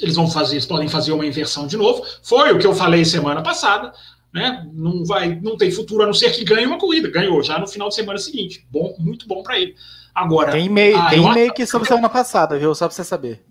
[0.00, 2.04] eles vão fazer, eles podem fazer uma inversão de novo.
[2.22, 3.92] Foi o que eu falei semana passada,
[4.32, 4.66] né?
[4.72, 7.10] Não vai, não tem futuro a não ser que ganhe uma corrida.
[7.10, 8.66] Ganhou já no final de semana seguinte.
[8.70, 9.74] Bom, muito bom para ele.
[10.14, 12.74] Agora tem meio, tem meio que sobre semana passada, viu?
[12.74, 13.44] Só para você saber.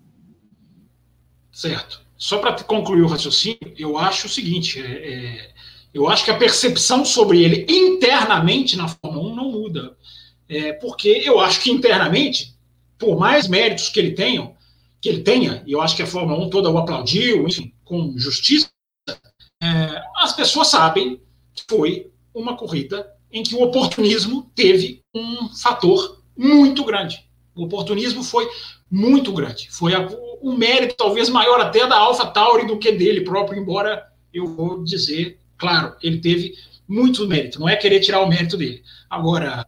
[1.52, 2.00] Certo.
[2.16, 5.50] Só para concluir o raciocínio, eu acho o seguinte: é, é,
[5.92, 9.96] eu acho que a percepção sobre ele internamente na Fórmula 1 não muda.
[10.48, 12.54] É, porque eu acho que internamente,
[12.98, 14.54] por mais méritos que ele tenha,
[15.00, 18.16] que ele tenha, e eu acho que a Fórmula 1 toda o aplaudiu, enfim, com
[18.16, 18.70] justiça,
[19.62, 21.20] é, as pessoas sabem
[21.54, 27.24] que foi uma corrida em que o oportunismo teve um fator muito grande.
[27.54, 28.48] O oportunismo foi
[28.90, 29.68] muito grande.
[29.70, 30.06] Foi a,
[30.40, 34.84] o mérito talvez maior até da Alpha Tauri do que dele próprio, embora eu vou
[34.84, 36.54] dizer, claro, ele teve
[36.86, 37.58] muito mérito.
[37.58, 38.82] Não é querer tirar o mérito dele.
[39.08, 39.66] Agora,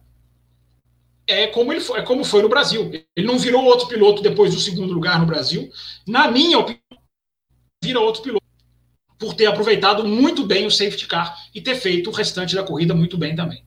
[1.29, 2.91] é como ele foi, é como foi no Brasil.
[3.15, 5.69] Ele não virou outro piloto depois do segundo lugar no Brasil.
[6.07, 6.81] Na minha opinião,
[7.83, 8.43] vira outro piloto
[9.17, 12.95] por ter aproveitado muito bem o safety car e ter feito o restante da corrida
[12.95, 13.63] muito bem também.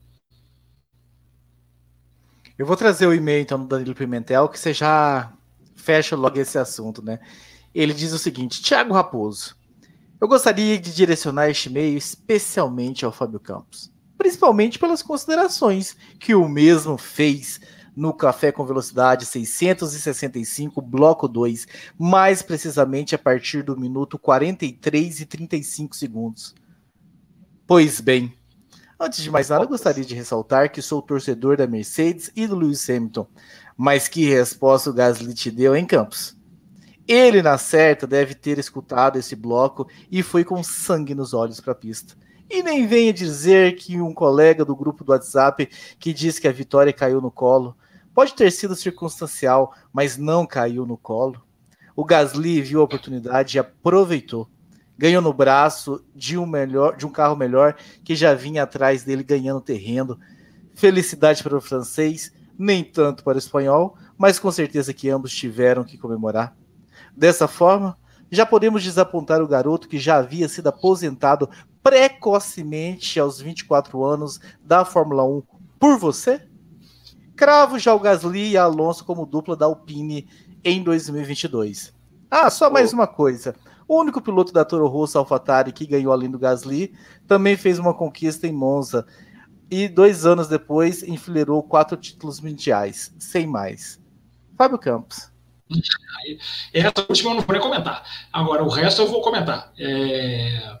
[2.57, 5.31] Eu vou trazer o e-mail então do Danilo Pimentel que você já
[5.75, 7.19] fecha logo esse assunto, né?
[7.73, 9.55] Ele diz o seguinte: Tiago Raposo,
[10.19, 13.92] eu gostaria de direcionar este e-mail especialmente ao Fábio Campos
[14.23, 17.59] principalmente pelas considerações que o mesmo fez
[17.93, 21.67] no Café com Velocidade 665, bloco 2,
[21.99, 26.55] mais precisamente a partir do minuto 43 e 35 segundos.
[27.67, 28.33] Pois bem,
[28.97, 32.89] antes de mais nada, gostaria de ressaltar que sou torcedor da Mercedes e do Lewis
[32.89, 33.27] Hamilton,
[33.75, 36.33] mas que resposta o Gasly te deu em Campos?
[37.05, 41.73] Ele, na certa, deve ter escutado esse bloco e foi com sangue nos olhos para
[41.73, 42.15] a pista.
[42.49, 46.51] E nem venha dizer que um colega do grupo do WhatsApp que disse que a
[46.51, 47.75] vitória caiu no colo.
[48.13, 51.41] Pode ter sido circunstancial, mas não caiu no colo.
[51.95, 54.47] O Gasly viu a oportunidade e aproveitou.
[54.97, 59.23] Ganhou no braço de um melhor, de um carro melhor que já vinha atrás dele
[59.23, 60.19] ganhando terreno.
[60.75, 65.83] Felicidade para o francês, nem tanto para o espanhol, mas com certeza que ambos tiveram
[65.83, 66.55] que comemorar.
[67.15, 67.97] Dessa forma,
[68.33, 71.47] já podemos desapontar o garoto que já havia sido aposentado
[71.83, 75.43] precocemente aos 24 anos da Fórmula 1
[75.79, 76.41] por você?
[77.35, 80.27] Cravo já o Gasly e Alonso como dupla da Alpine
[80.63, 81.93] em 2022.
[82.31, 83.55] Ah, só mais uma coisa.
[83.87, 86.93] O único piloto da Toro Rosso AlphaTauri que ganhou além do Gasly
[87.27, 89.05] também fez uma conquista em Monza
[89.69, 93.99] e dois anos depois enfileirou quatro títulos mundiais, sem mais.
[94.57, 95.32] Fábio Campos.
[96.73, 98.03] Essa última eu não vou nem comentar.
[98.31, 99.71] Agora, o resto eu vou comentar.
[99.77, 100.73] É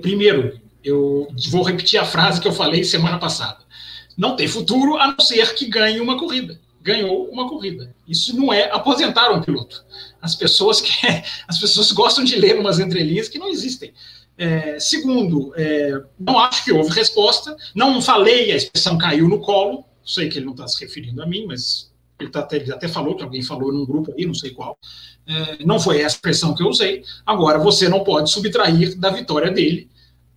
[0.00, 3.58] primeiro, eu vou repetir a frase que eu falei semana passada.
[4.16, 6.58] Não tem futuro a não ser que ganhe uma corrida.
[6.82, 7.94] ganhou uma corrida.
[8.08, 9.84] Isso não é aposentar um piloto.
[10.20, 10.90] As pessoas que
[11.46, 13.92] as pessoas gostam de ler umas entrelinhas que não existem.
[14.36, 17.54] É, segundo, é, não acho que houve resposta.
[17.74, 19.84] Não falei, a expressão caiu no colo.
[20.04, 21.89] Sei que ele não está se referindo a mim, mas
[22.24, 24.78] ele, tá, ele, até falou que alguém falou num grupo aí, não sei qual.
[25.26, 27.02] É, não foi essa expressão que eu usei.
[27.24, 29.88] Agora, você não pode subtrair da vitória dele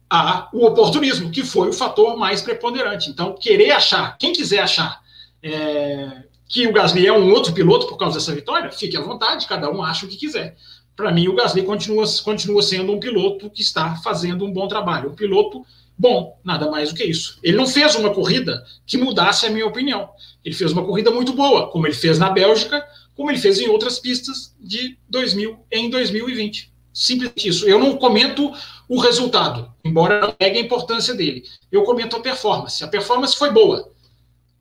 [0.10, 3.10] a, o oportunismo, que foi o fator mais preponderante.
[3.10, 5.02] Então, querer achar, quem quiser achar
[5.42, 9.48] é, que o Gasly é um outro piloto por causa dessa vitória, fique à vontade,
[9.48, 10.56] cada um acha o que quiser.
[10.96, 15.10] Para mim, o Gasly continua, continua sendo um piloto que está fazendo um bom trabalho.
[15.10, 15.66] Um piloto
[16.04, 17.40] bom, nada mais do que isso.
[17.42, 20.10] Ele não fez uma corrida que mudasse a minha opinião.
[20.44, 22.86] Ele fez uma corrida muito boa, como ele fez na Bélgica,
[23.16, 26.74] como ele fez em outras pistas de 2000 em 2020.
[26.94, 27.66] Simplesmente isso.
[27.66, 28.52] Eu não comento
[28.90, 31.46] o resultado, embora não pegue a importância dele.
[31.72, 32.84] Eu comento a performance.
[32.84, 33.90] A performance foi boa.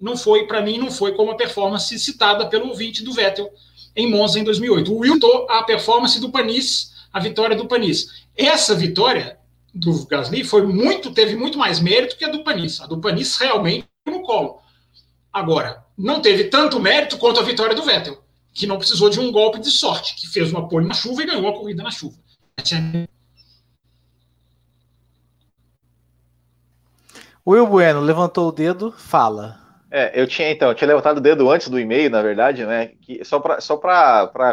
[0.01, 3.51] Não foi, para mim, não foi como a performance citada pelo ouvinte do Vettel
[3.97, 4.93] em Monza em 2008.
[4.95, 8.23] O Will a performance do Panis, a vitória do Panis.
[8.37, 9.42] Essa vitória
[9.75, 12.81] do Gasly foi muito, teve muito mais mérito que a do Panis.
[12.81, 14.61] A do Panis realmente no colo.
[15.33, 19.33] Agora, não teve tanto mérito quanto a vitória do Vettel, que não precisou de um
[19.33, 22.17] golpe de sorte, que fez uma pole na chuva e ganhou a corrida na chuva.
[27.47, 29.59] Will Bueno levantou o dedo, fala.
[29.91, 32.93] É, eu tinha então, eu tinha levantado o dedo antes do e-mail, na verdade, né?
[33.01, 33.77] Que, só para só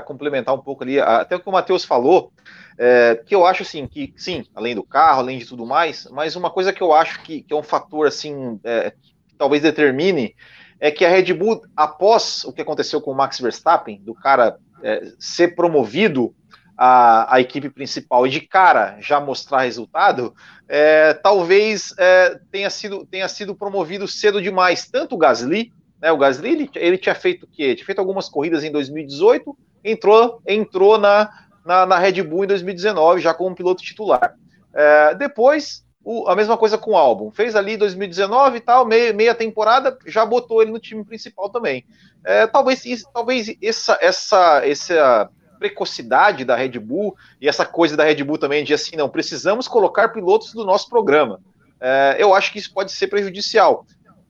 [0.06, 2.34] complementar um pouco ali, até o que o Matheus falou,
[2.82, 6.38] é, que eu acho assim, que sim, além do carro, além de tudo mais, mas
[6.38, 10.34] uma coisa que eu acho que, que é um fator assim, é, que talvez determine,
[10.80, 14.58] é que a Red Bull, após o que aconteceu com o Max Verstappen, do cara
[14.82, 16.34] é, ser promovido
[16.78, 20.34] a, a, equipe principal e de cara já mostrar resultado,
[20.66, 24.88] é, talvez é, tenha, sido, tenha sido promovido cedo demais.
[24.90, 27.76] Tanto o Gasly, né, o Gasly ele, ele tinha feito o quê?
[27.76, 31.30] Tinha feito algumas corridas em 2018, entrou, entrou na,
[31.70, 34.34] na, na Red Bull em 2019, já como piloto titular.
[34.74, 37.30] É, depois, o, a mesma coisa com o álbum.
[37.30, 41.86] Fez ali 2019 e tal, meia, meia temporada, já botou ele no time principal também.
[42.26, 45.30] É, talvez talvez essa, essa, essa
[45.60, 49.68] precocidade da Red Bull e essa coisa da Red Bull também de assim, não, precisamos
[49.68, 51.40] colocar pilotos do nosso programa.
[51.80, 53.86] É, eu acho que isso pode ser prejudicial.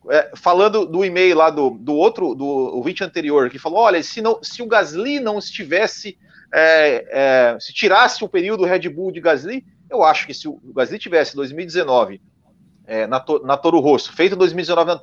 [0.10, 4.22] É, falando do e-mail lá do, do outro, do ouvinte anterior, que falou: olha, se,
[4.22, 6.18] não, se o Gasly não estivesse,
[6.54, 10.60] é, é se tirasse o período Red Bull de Gasly, eu acho que se o
[10.76, 12.22] Gasly tivesse 2019
[12.86, 15.02] é, na, na Toro Rosso, feito 2019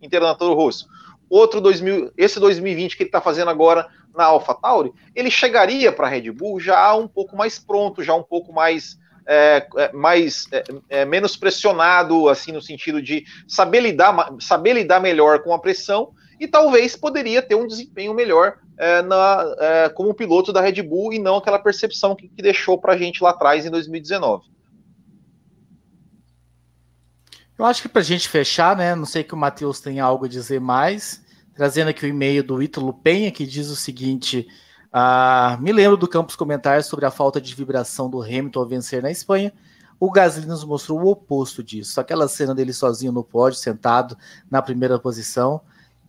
[0.00, 0.88] inteiro na Toro Rosso,
[1.28, 6.10] outro 2000, esse 2020 que ele está fazendo agora na AlphaTauri, ele chegaria para a
[6.10, 10.64] Red Bull já um pouco mais pronto, já um pouco mais é, é, mais é,
[10.88, 16.12] é, menos pressionado, assim, no sentido de saber lidar, saber lidar melhor com a pressão
[16.38, 21.12] e talvez poderia ter um desempenho melhor é, na, é, como piloto da Red Bull
[21.12, 24.46] e não aquela percepção que, que deixou para a gente lá atrás em 2019.
[27.56, 28.94] Eu acho que para a gente fechar, né?
[28.94, 32.62] Não sei que o Matheus tem algo a dizer mais trazendo aqui o e-mail do
[32.62, 34.46] Ítalo Penha, que diz o seguinte:
[34.92, 39.02] ah, me lembro do campus comentários sobre a falta de vibração do Hamilton ao vencer
[39.02, 39.52] na Espanha.
[39.98, 42.00] O Gasly nos mostrou o oposto disso.
[42.00, 44.18] Aquela cena dele sozinho no pódio, sentado
[44.50, 45.62] na primeira posição.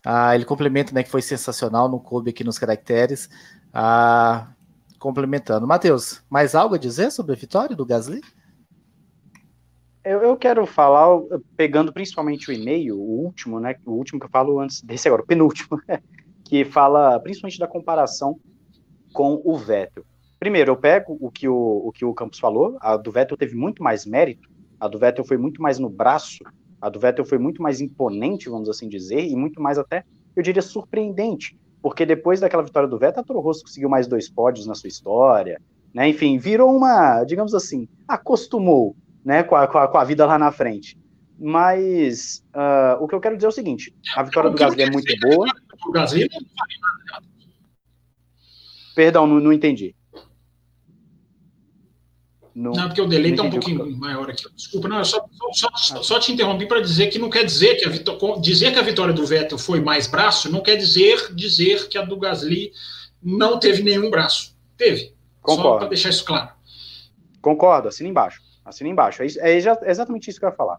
[0.08, 3.28] Ah, ele complementa, né, que foi sensacional, não coube aqui nos caracteres.
[3.74, 4.52] Ah,
[5.00, 5.66] complementando.
[5.66, 8.20] Matheus, mais algo a dizer sobre a vitória do Gasly?
[10.04, 11.20] Eu, eu quero falar,
[11.56, 13.74] pegando principalmente o e-mail, o último, né?
[13.84, 15.76] O último que eu falo antes desse agora, o penúltimo,
[16.46, 18.38] que fala principalmente da comparação
[19.12, 20.04] com o Vettel.
[20.38, 23.56] Primeiro, eu pego o que o, o que o Campos falou, a do Vettel teve
[23.56, 26.44] muito mais mérito, a do Vettel foi muito mais no braço,
[26.86, 30.04] a do Vettel foi muito mais imponente, vamos assim dizer, e muito mais até,
[30.36, 34.28] eu diria, surpreendente, porque depois daquela vitória do Vettel, a Toro Rosso conseguiu mais dois
[34.28, 35.60] pódios na sua história,
[35.92, 36.08] né?
[36.08, 38.94] Enfim, virou uma, digamos assim, acostumou
[39.24, 40.96] né, com a, com a, com a vida lá na frente.
[41.38, 44.90] Mas uh, o que eu quero dizer é o seguinte: a vitória do Gasly é
[44.90, 45.46] muito boa.
[45.86, 46.28] O Gasly
[48.94, 49.94] Perdão, não, não entendi.
[52.56, 53.96] Não, não, porque o delay está um pouquinho que...
[53.96, 54.44] maior aqui.
[54.54, 57.74] Desculpa, não, eu só, só, só, só te interrompi para dizer que não quer dizer
[57.74, 61.34] que a vitória, dizer que a vitória do Vettel foi mais braço, não quer dizer
[61.34, 62.72] dizer que a do Gasly
[63.22, 64.56] não teve nenhum braço.
[64.74, 65.12] Teve.
[65.42, 65.68] Concordo.
[65.68, 66.48] Só para deixar isso claro.
[67.42, 68.40] Concordo, assina embaixo.
[68.64, 69.22] Assina embaixo.
[69.22, 70.78] É, é, exatamente isso que eu ia falar.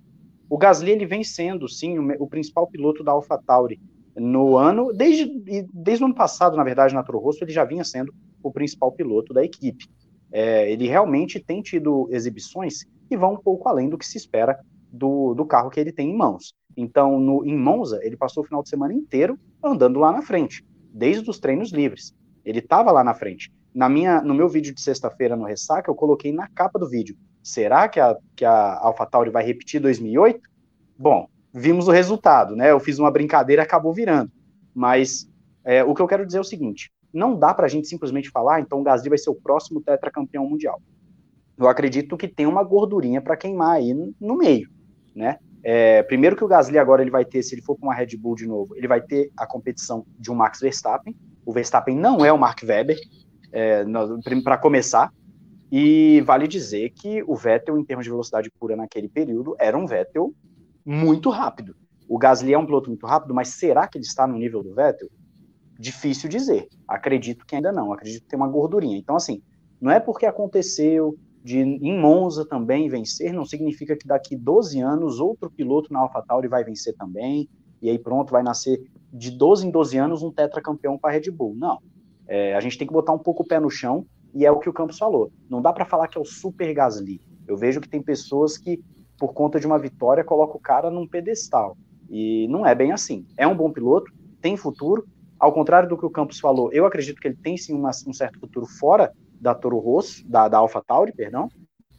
[0.49, 3.79] O Gasly ele vem sendo, sim, o, o principal piloto da AlphaTauri
[4.15, 5.29] no ano, desde,
[5.71, 8.11] desde o ano passado, na verdade, na Toro Rosso, ele já vinha sendo
[8.41, 9.85] o principal piloto da equipe.
[10.31, 14.59] É, ele realmente tem tido exibições que vão um pouco além do que se espera
[14.91, 16.53] do, do carro que ele tem em mãos.
[16.75, 20.65] Então, no, em Monza, ele passou o final de semana inteiro andando lá na frente,
[20.93, 22.13] desde os treinos livres.
[22.45, 23.51] Ele estava lá na frente.
[23.73, 27.15] Na minha, no meu vídeo de sexta-feira no Ressaca, eu coloquei na capa do vídeo.
[27.43, 30.39] Será que a, que a AlphaTauri vai repetir 2008?
[30.97, 32.71] Bom, vimos o resultado, né?
[32.71, 34.31] Eu fiz uma brincadeira acabou virando.
[34.73, 35.29] Mas
[35.63, 38.29] é, o que eu quero dizer é o seguinte: não dá para a gente simplesmente
[38.29, 40.81] falar, então o Gasly vai ser o próximo tetracampeão mundial.
[41.57, 44.69] Eu acredito que tem uma gordurinha para queimar aí no meio,
[45.15, 45.39] né?
[45.63, 48.15] É, primeiro que o Gasly agora ele vai ter, se ele for com uma Red
[48.17, 51.15] Bull de novo, ele vai ter a competição de um Max Verstappen.
[51.45, 52.97] O Verstappen não é o Mark Webber,
[53.51, 53.83] é,
[54.43, 55.11] para começar.
[55.71, 59.85] E vale dizer que o Vettel, em termos de velocidade pura naquele período, era um
[59.85, 60.33] Vettel
[60.85, 61.75] muito rápido.
[62.07, 64.73] O Gasly é um piloto muito rápido, mas será que ele está no nível do
[64.73, 65.09] Vettel?
[65.79, 66.67] Difícil dizer.
[66.87, 67.93] Acredito que ainda não.
[67.93, 68.97] Acredito que tem uma gordurinha.
[68.97, 69.41] Então, assim,
[69.79, 75.19] não é porque aconteceu de em Monza também vencer, não significa que daqui 12 anos
[75.19, 77.47] outro piloto na AlphaTauri vai vencer também,
[77.81, 81.31] e aí pronto, vai nascer de 12 em 12 anos um tetracampeão para a Red
[81.31, 81.55] Bull.
[81.55, 81.79] Não.
[82.27, 84.59] É, a gente tem que botar um pouco o pé no chão, e é o
[84.59, 85.31] que o Campos falou.
[85.49, 87.21] Não dá para falar que é o super Gasly.
[87.47, 88.83] Eu vejo que tem pessoas que,
[89.17, 91.77] por conta de uma vitória, colocam o cara num pedestal.
[92.09, 93.25] E não é bem assim.
[93.37, 94.11] É um bom piloto,
[94.41, 95.07] tem futuro.
[95.39, 98.13] Ao contrário do que o Campos falou, eu acredito que ele tem sim uma, um
[98.13, 101.49] certo futuro fora da Toro Rosso, da, da AlphaTauri, perdão,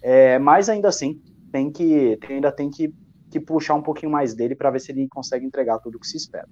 [0.02, 1.20] é, mas ainda assim
[1.52, 2.92] tem que tem, ainda tem que,
[3.30, 6.06] que puxar um pouquinho mais dele para ver se ele consegue entregar tudo o que
[6.06, 6.48] se espera.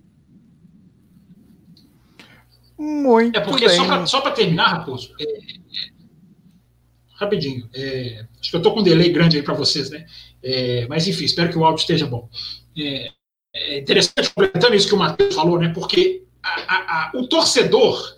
[2.78, 4.06] Muito é porque bem.
[4.06, 5.38] só para terminar, Raposo, é, é,
[7.14, 10.06] rapidinho, é, acho que eu estou com um delay grande aí para vocês, né?
[10.42, 12.28] É, mas enfim, espero que o áudio esteja bom.
[12.78, 13.10] É,
[13.54, 15.70] é interessante completando isso que o Matheus falou, né?
[15.74, 18.16] Porque a, a, a, o torcedor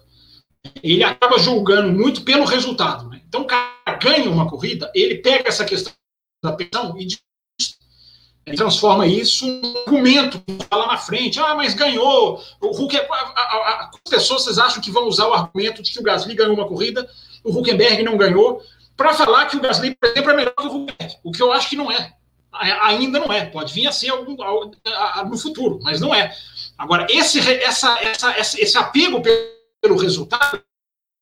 [0.83, 3.09] ele acaba julgando muito pelo resultado.
[3.09, 3.21] Né?
[3.27, 5.93] Então, o cara ganha uma corrida, ele pega essa questão
[6.43, 11.39] da pensão e transforma isso em argumento lá na frente.
[11.39, 12.43] Ah, mas ganhou.
[12.61, 16.35] O Huckenberg, as pessoas vocês acham que vão usar o argumento de que o Gasly
[16.35, 17.09] ganhou uma corrida,
[17.45, 18.63] o Huckenberg não ganhou,
[18.97, 21.17] para falar que o Gasly, por exemplo, é melhor que o Huckenberg.
[21.23, 22.15] O que eu acho que não é.
[22.53, 23.45] Ainda não é.
[23.47, 24.37] Pode vir a ser algum,
[25.29, 26.35] no futuro, mas não é.
[26.79, 29.21] Agora, esse, essa, essa, esse apego
[29.83, 30.63] pelo resultado,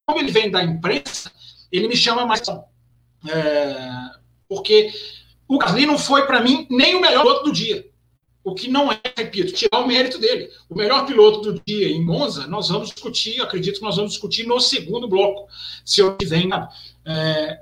[0.06, 1.32] como ele vem da imprensa,
[1.72, 2.42] ele me chama mais.
[2.48, 4.10] É,
[4.46, 4.92] porque
[5.48, 7.88] o Gasly não foi, para mim, nem o melhor piloto do dia.
[8.44, 10.50] O que não é, repito, tirar o mérito dele.
[10.68, 14.46] O melhor piloto do dia em Monza, nós vamos discutir, acredito que nós vamos discutir
[14.46, 15.48] no segundo bloco,
[15.84, 16.72] se eu tiver enganado.
[17.04, 17.58] É,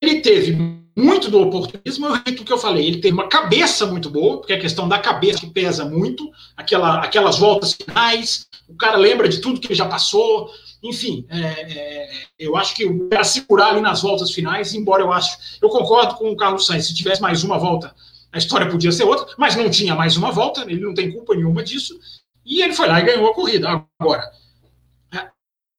[0.00, 3.86] ele teve muito do oportunismo, eu repito o que eu falei, ele teve uma cabeça
[3.86, 8.46] muito boa, porque é a questão da cabeça que pesa muito, aquela, aquelas voltas finais,
[8.68, 10.50] o cara lembra de tudo que ele já passou,
[10.82, 15.12] enfim, é, é, eu acho que o cara segurar ali nas voltas finais, embora eu
[15.12, 17.94] acho, eu concordo com o Carlos Sainz, se tivesse mais uma volta,
[18.30, 21.34] a história podia ser outra, mas não tinha mais uma volta, ele não tem culpa
[21.34, 21.98] nenhuma disso,
[22.44, 23.86] e ele foi lá e ganhou a corrida.
[23.98, 24.30] Agora,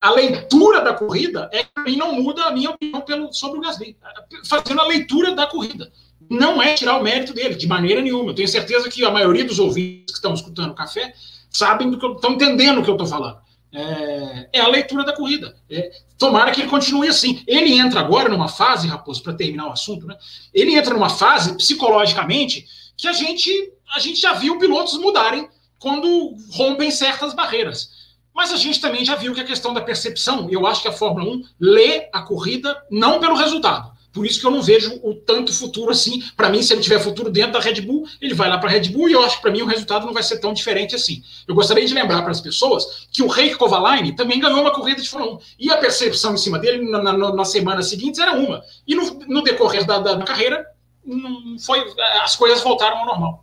[0.03, 3.95] a leitura da corrida é que não muda a minha opinião pelo, sobre o Gasly.
[4.43, 5.89] Fazendo a leitura da corrida.
[6.29, 8.31] Não é tirar o mérito dele, de maneira nenhuma.
[8.31, 11.13] Eu tenho certeza que a maioria dos ouvintes que estão escutando o café
[11.49, 13.37] sabem do que estão entendendo o que eu estou falando.
[13.71, 15.55] É, é, a leitura da corrida.
[15.69, 17.41] É, tomara que ele continue assim.
[17.47, 20.17] Ele entra agora numa fase, Raposo, para terminar o assunto, né?
[20.53, 22.65] Ele entra numa fase psicologicamente
[22.97, 25.47] que a gente, a gente já viu pilotos mudarem
[25.79, 28.02] quando rompem certas barreiras.
[28.33, 30.91] Mas a gente também já viu que a questão da percepção, eu acho que a
[30.93, 33.93] Fórmula 1 lê a corrida não pelo resultado.
[34.13, 36.23] Por isso que eu não vejo o tanto futuro assim.
[36.37, 38.71] Para mim, se ele tiver futuro dentro da Red Bull, ele vai lá para a
[38.71, 40.93] Red Bull e eu acho que para mim o resultado não vai ser tão diferente
[40.93, 41.23] assim.
[41.47, 45.01] Eu gostaria de lembrar para as pessoas que o Rei Kovalainen também ganhou uma corrida
[45.01, 48.33] de Fórmula 1 e a percepção em cima dele na, na, na semana seguinte era
[48.33, 48.61] uma.
[48.87, 50.63] E no, no decorrer da, da, da carreira,
[51.03, 51.83] não foi,
[52.21, 53.42] as coisas voltaram ao normal.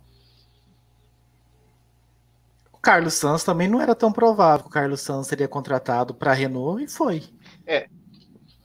[2.81, 6.33] Carlos Sanz também não era tão provável que o Carlos Sanz seria contratado para a
[6.33, 7.23] Renault e foi.
[7.65, 7.87] É.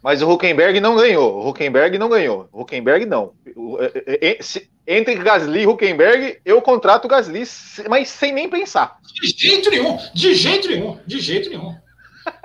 [0.02, 1.38] Mas o Huckenberg não ganhou.
[1.38, 2.48] O Huckenberg não ganhou.
[2.52, 3.32] O Huckenberg não.
[4.08, 4.38] É, é,
[4.86, 7.42] entre Gasly e Huckenberg, eu contrato o Gasly,
[7.88, 8.98] mas sem nem pensar.
[9.02, 9.98] De jeito nenhum.
[10.14, 11.00] De jeito nenhum.
[11.04, 11.76] De jeito nenhum.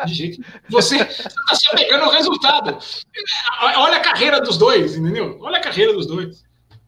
[0.06, 0.52] De jeito nenhum.
[0.70, 2.78] Você está se pegando o resultado.
[3.78, 5.38] Olha a carreira dos dois, entendeu?
[5.42, 6.44] Olha a carreira dos dois.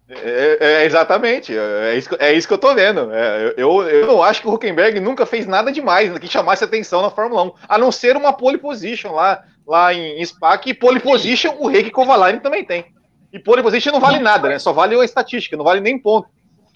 [0.10, 3.10] É, é, é, exatamente, é isso, é isso que eu tô vendo.
[3.12, 7.02] É, eu, eu não acho que o Huckenberg nunca fez nada demais que chamasse atenção
[7.02, 11.00] na Fórmula 1, a não ser uma pole position lá, lá em Spa, que pole
[11.00, 12.86] position o Reiki Kovalainen também tem.
[13.32, 14.60] E pole position não vale nada, né?
[14.60, 16.28] Só vale uma estatística, não vale nem ponto.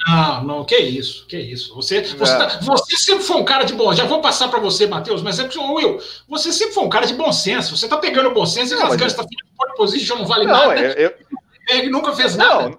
[0.08, 1.76] Não, não, que isso, que isso.
[1.76, 2.38] Você, você, é.
[2.38, 3.94] tá, você sempre foi um cara de bom.
[3.94, 6.00] Já vou passar para você, Matheus, mas é que, Will,
[6.30, 7.76] você sempre foi um cara de bom senso.
[7.76, 10.80] Você tá pegando bom senso e rasgando essa pole position não vale não, nada.
[10.80, 11.14] Eu, eu...
[11.70, 12.78] Ele nunca fez nada.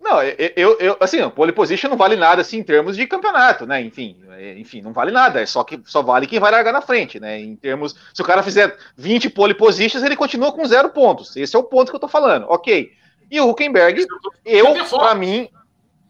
[0.00, 0.22] Não.
[0.22, 3.82] Eu, eu, assim, pole position não vale nada assim em termos de campeonato, né?
[3.82, 6.80] Enfim, é, enfim, não vale nada, é só que só vale quem vai largar na
[6.80, 7.38] frente, né?
[7.38, 11.36] Em termos, se o cara fizer 20 pole positions, ele continua com zero pontos.
[11.36, 12.46] Esse é o ponto que eu tô falando.
[12.48, 12.90] OK.
[13.30, 14.06] E o Huckenberg,
[14.44, 15.48] eu para mim,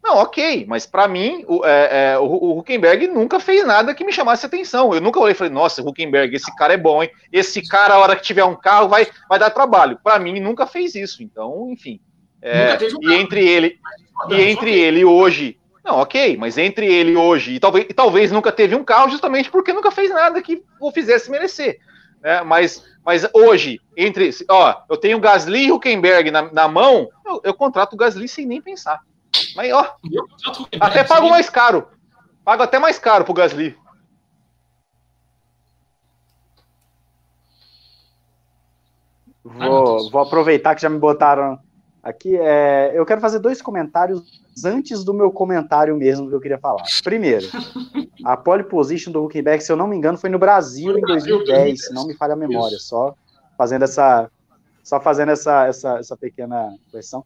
[0.03, 4.05] não, ok, mas para mim, o, é, é, o, o Huckenberg nunca fez nada que
[4.05, 4.95] me chamasse atenção.
[4.95, 7.11] Eu nunca olhei e falei, nossa, Huckenberg, esse cara é bom, hein?
[7.31, 9.99] Esse cara, a hora que tiver um carro, vai, vai dar trabalho.
[10.03, 11.23] Para mim, nunca fez isso.
[11.23, 12.01] Então, enfim.
[12.43, 13.79] É, e entre ele
[14.29, 15.59] e entre ele hoje.
[15.85, 19.51] Não, ok, mas entre ele hoje e talvez, e talvez nunca teve um carro justamente
[19.51, 21.79] porque nunca fez nada que o fizesse merecer.
[22.21, 22.43] Né?
[22.43, 24.31] Mas, mas hoje, entre.
[24.49, 28.47] Ó, eu tenho Gasly e Huckenberg na, na mão, eu, eu contrato o Gasly sem
[28.47, 29.01] nem pensar.
[29.57, 29.97] Mas, ó,
[30.81, 31.89] até pago mais caro.
[32.45, 33.77] Pago até mais caro pro Gasly.
[39.43, 41.59] Vou, vou aproveitar que já me botaram
[42.03, 42.37] aqui.
[42.37, 44.23] É, eu quero fazer dois comentários
[44.65, 46.83] antes do meu comentário mesmo que eu queria falar.
[47.03, 47.47] Primeiro,
[48.25, 51.87] a pole position do Huckenberg, se eu não me engano, foi no Brasil em 2010,
[51.87, 52.79] se não me falha a memória.
[52.79, 53.15] Só
[53.57, 54.31] fazendo essa,
[54.83, 57.25] só fazendo essa, essa, essa pequena questão.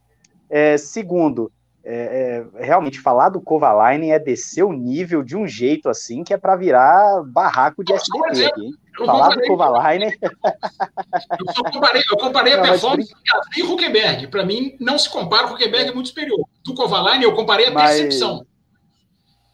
[0.51, 1.51] É, segundo,
[1.85, 6.33] é, é, realmente falar do Kovalainen é descer o nível de um jeito assim que
[6.33, 8.75] é para virar barraco de SBT aqui, hein?
[8.97, 10.13] Falar do Kovalainen.
[10.21, 14.27] Eu comparei, eu comparei a performance Gasly e Huckenberg.
[14.29, 16.41] Para mim, não se compara, o Huckenberg é muito superior.
[16.65, 17.91] Do Kovalainen, eu comparei a mas...
[17.91, 18.47] percepção.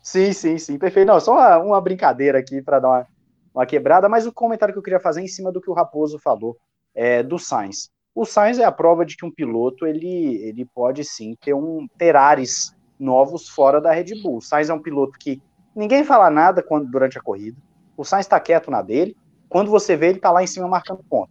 [0.02, 1.06] Sim, sim, sim, perfeito.
[1.06, 3.06] Não, só uma, uma brincadeira aqui para dar uma,
[3.54, 5.74] uma quebrada, mas o comentário que eu queria fazer é em cima do que o
[5.74, 6.56] Raposo falou
[6.94, 7.90] é, do Sainz.
[8.14, 11.86] O Sainz é a prova de que um piloto ele, ele pode sim ter um
[11.96, 14.38] ter ares novos fora da Red Bull.
[14.38, 15.40] O Sainz é um piloto que
[15.74, 17.56] ninguém fala nada quando durante a corrida.
[17.96, 19.16] O Sainz está quieto na dele.
[19.50, 21.30] Quando você vê, ele está lá em cima marcando ponto.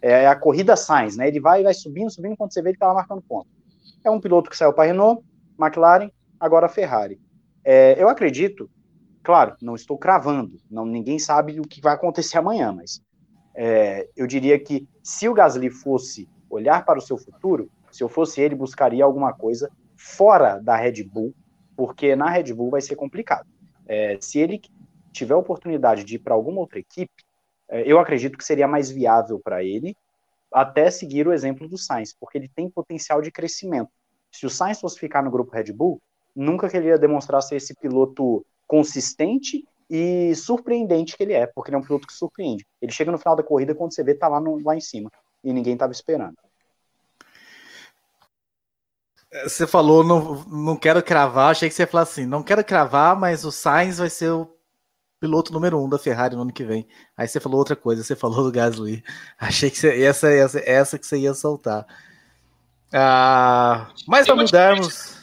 [0.00, 1.28] É a corrida Sainz, né?
[1.28, 3.46] Ele vai vai subindo, subindo, quando você vê, ele está lá marcando ponto.
[4.02, 5.22] É um piloto que saiu para Renault,
[5.60, 6.10] McLaren,
[6.40, 7.20] agora Ferrari.
[7.62, 8.70] É, eu acredito,
[9.22, 13.02] claro, não estou cravando, não ninguém sabe o que vai acontecer amanhã, mas
[13.54, 18.08] é, eu diria que se o Gasly fosse olhar para o seu futuro, se eu
[18.08, 21.34] fosse ele, buscaria alguma coisa fora da Red Bull,
[21.76, 23.46] porque na Red Bull vai ser complicado.
[23.86, 24.60] É, se ele
[25.12, 27.27] tiver a oportunidade de ir para alguma outra equipe, é,
[27.70, 29.96] eu acredito que seria mais viável para ele
[30.52, 33.90] até seguir o exemplo do Sainz, porque ele tem potencial de crescimento.
[34.32, 36.00] Se o Sainz fosse ficar no grupo Red Bull,
[36.34, 41.70] nunca que ele ia demonstrar ser esse piloto consistente e surpreendente que ele é, porque
[41.70, 42.66] ele é um piloto que surpreende.
[42.80, 45.10] Ele chega no final da corrida quando você vê tá lá, no, lá em cima
[45.42, 46.36] e ninguém estava esperando.
[49.44, 53.14] Você falou, não, não quero cravar, achei que você ia falar assim, não quero cravar,
[53.14, 54.57] mas o Sainz vai ser o
[55.20, 56.86] piloto número um da Ferrari no ano que vem.
[57.16, 59.02] Aí você falou outra coisa, você falou do Gasly.
[59.38, 61.86] Achei que você, essa, essa, essa que você ia soltar.
[62.92, 65.18] Ah, mas para mudarmos...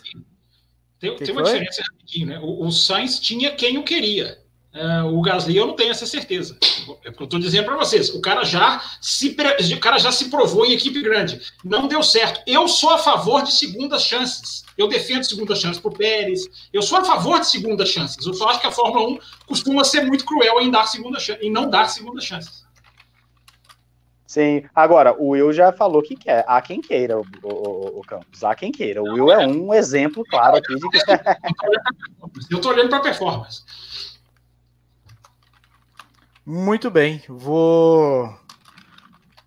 [1.00, 2.40] Tem, tem uma diferença rapidinho, né?
[2.40, 4.40] O, o Sainz tinha quem o queria.
[4.76, 6.58] Uh, o Gasly eu não tenho essa certeza.
[7.06, 8.10] É o que eu estou dizendo para vocês.
[8.10, 9.34] O cara, já se,
[9.74, 11.42] o cara já se provou em equipe grande.
[11.64, 12.42] Não deu certo.
[12.46, 14.66] Eu sou a favor de segundas chances.
[14.78, 16.42] Eu defendo segundas chances para o Pérez.
[16.74, 18.26] Eu sou a favor de segundas chances.
[18.26, 21.50] Eu só acho que a Fórmula 1 costuma ser muito cruel em, dar segunda em
[21.50, 22.66] não dar segundas chances.
[24.28, 24.66] Sim.
[24.76, 26.44] Agora, o Will já falou que quer.
[26.50, 28.44] Há quem queira, o, o, o Campos.
[28.44, 29.02] Há quem queira.
[29.02, 30.98] O Will é um exemplo claro aqui de que.
[32.52, 33.64] Eu estou olhando para a performance.
[36.48, 38.32] Muito bem, vou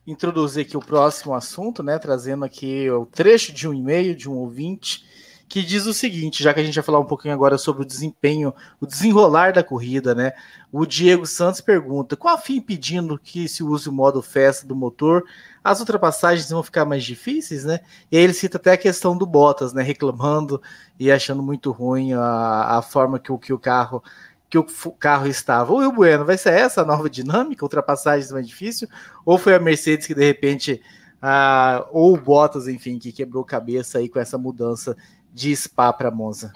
[0.05, 1.97] introduzir aqui o próximo assunto, né?
[1.97, 5.07] Trazendo aqui o trecho de um e-mail de um ouvinte
[5.49, 7.87] que diz o seguinte, já que a gente vai falar um pouquinho agora sobre o
[7.87, 10.33] desempenho, o desenrolar da corrida, né?
[10.71, 14.77] O Diego Santos pergunta: qual a fim pedindo que se use o modo festa do
[14.77, 15.25] motor,
[15.65, 17.81] as ultrapassagens vão ficar mais difíceis, né?
[18.11, 19.83] E aí ele cita até a questão do Bottas, né?
[19.83, 20.61] Reclamando
[20.99, 24.03] e achando muito ruim a, a forma que que o carro
[24.49, 24.65] que o
[24.99, 25.73] carro estava.
[25.73, 27.65] O Will Bueno, vai ser essa a nova dinâmica?
[27.65, 28.89] Ultrapassagens mais difícil?
[29.25, 30.81] Ou foi a Mercedes que de repente,
[31.21, 34.97] ah, ou o Bottas, enfim, que quebrou cabeça aí com essa mudança
[35.33, 36.53] de Spa para Monza?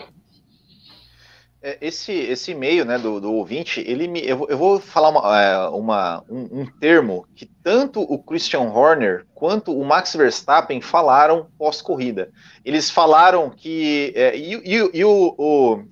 [1.65, 5.41] É, esse, esse e-mail né, do, do ouvinte, ele me, eu, eu vou falar uma,
[5.41, 11.47] é, uma um, um, termo que tanto o Christian Horner quanto o Max Verstappen falaram
[11.57, 12.33] pós-corrida.
[12.65, 14.13] Eles falaram que.
[14.17, 15.85] É, e, e, e o, o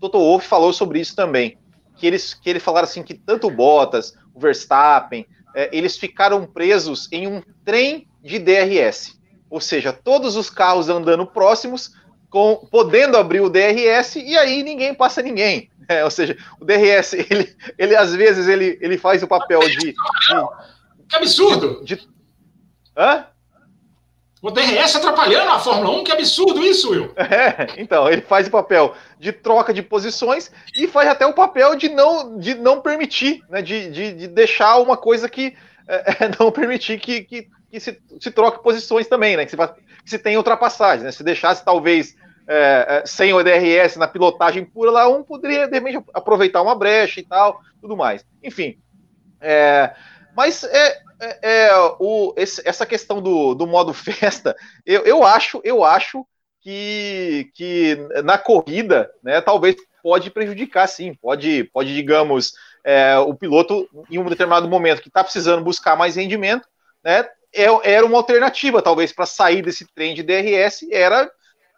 [0.00, 1.58] Toto Wolff falou sobre isso também.
[1.96, 6.46] Que eles, que ele falaram assim que tanto o Bottas, o Verstappen, é, eles ficaram
[6.46, 9.18] presos em um trem de DRS.
[9.50, 11.92] Ou seja, todos os carros andando próximos,
[12.30, 15.70] com, podendo abrir o DRS, e aí ninguém passa ninguém.
[15.88, 19.76] É, ou seja, o DRS, ele, ele às vezes ele, ele faz o papel de.
[19.76, 19.94] de
[21.08, 21.82] que absurdo!
[21.82, 22.08] De, de,
[22.96, 23.26] hã?
[24.40, 27.12] O DRS atrapalhando a Fórmula 1, que absurdo isso, Will.
[27.18, 31.74] É, então, ele faz o papel de troca de posições e faz até o papel
[31.74, 35.56] de não, de não permitir, né, de, de, de deixar uma coisa que
[35.88, 39.56] é, é não permitir que, que, que, se, se troque posições também, né, que se,
[39.56, 42.16] que se tenha ultrapassagem, né, se deixasse talvez
[42.46, 46.76] é, é sem o DRS na pilotagem pura lá, um poderia de repente aproveitar uma
[46.76, 48.24] brecha e tal, tudo mais.
[48.42, 48.78] Enfim,
[49.40, 49.92] é,
[50.36, 55.60] mas é, é, é, o, esse, essa questão do, do modo festa, eu, eu acho,
[55.64, 56.26] eu acho
[56.60, 62.52] que, que na corrida, né, talvez pode prejudicar, sim, pode, pode digamos,
[62.84, 66.68] é, o piloto em um determinado momento que está precisando buscar mais rendimento,
[67.04, 71.30] né, é, era uma alternativa, talvez, para sair desse trem de DRS, era,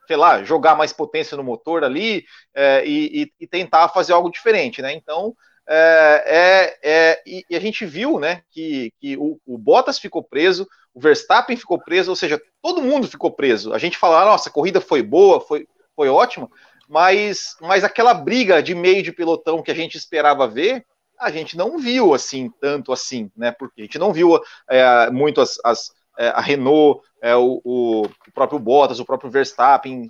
[0.07, 2.24] sei lá, jogar mais potência no motor ali
[2.55, 4.93] é, e, e, tentar fazer algo diferente, né?
[4.93, 5.34] Então,
[5.73, 10.21] é, é, é, e, e, a gente viu né, que, que o, o, Bottas ficou
[10.21, 13.73] preso, o Verstappen ficou preso, ou seja, todo mundo ficou preso.
[13.73, 16.51] A gente fala, nossa, a corrida foi boa, foi, foi ótima,
[16.89, 20.85] mas, mas aquela briga de meio de pelotão que a gente esperava ver,
[21.16, 23.53] a gente não viu assim, tanto assim, né?
[23.53, 28.03] Porque a gente não viu é, muito as, as é, a Renault, é, o, o,
[28.35, 30.09] próprio Bottas, o próprio Verstappen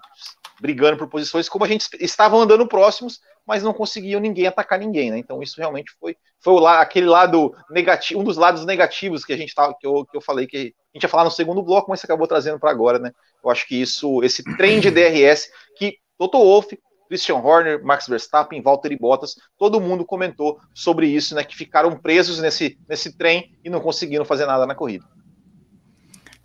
[0.61, 5.11] brigando por posições, como a gente estava andando próximos, mas não conseguiam ninguém atacar ninguém,
[5.11, 5.19] né?
[5.19, 9.37] Então isso realmente foi, foi o, aquele lado negativo, um dos lados negativos que a
[9.37, 11.91] gente tava, que eu, que eu falei que a gente ia falar no segundo bloco,
[11.91, 13.13] mas você acabou trazendo para agora, né?
[13.43, 18.63] Eu acho que isso, esse trem de DRS que Toto Wolff, Christian Horner, Max Verstappen,
[18.63, 21.43] Valtteri Bottas, todo mundo comentou sobre isso, né?
[21.43, 25.05] Que ficaram presos nesse, nesse trem e não conseguiram fazer nada na corrida.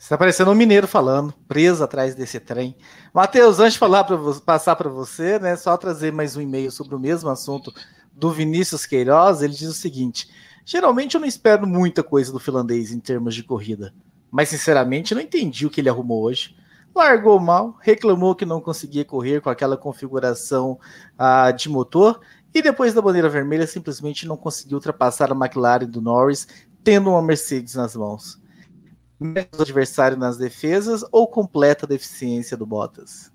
[0.05, 2.75] Está parecendo um mineiro falando, preso atrás desse trem.
[3.11, 6.93] Matheus, antes de falar pra, passar para você, né, só trazer mais um e-mail sobre
[6.93, 7.73] o mesmo assunto
[8.13, 9.41] do Vinícius Queiroz.
[9.41, 10.29] Ele diz o seguinte:
[10.63, 13.95] geralmente eu não espero muita coisa do finlandês em termos de corrida,
[14.29, 16.55] mas sinceramente não entendi o que ele arrumou hoje.
[16.93, 20.79] Largou mal, reclamou que não conseguia correr com aquela configuração
[21.17, 22.21] ah, de motor
[22.53, 26.47] e depois da bandeira vermelha simplesmente não conseguiu ultrapassar a McLaren do Norris,
[26.83, 28.44] tendo uma Mercedes nas mãos
[29.19, 33.31] o adversário nas defesas ou completa deficiência do Bottas?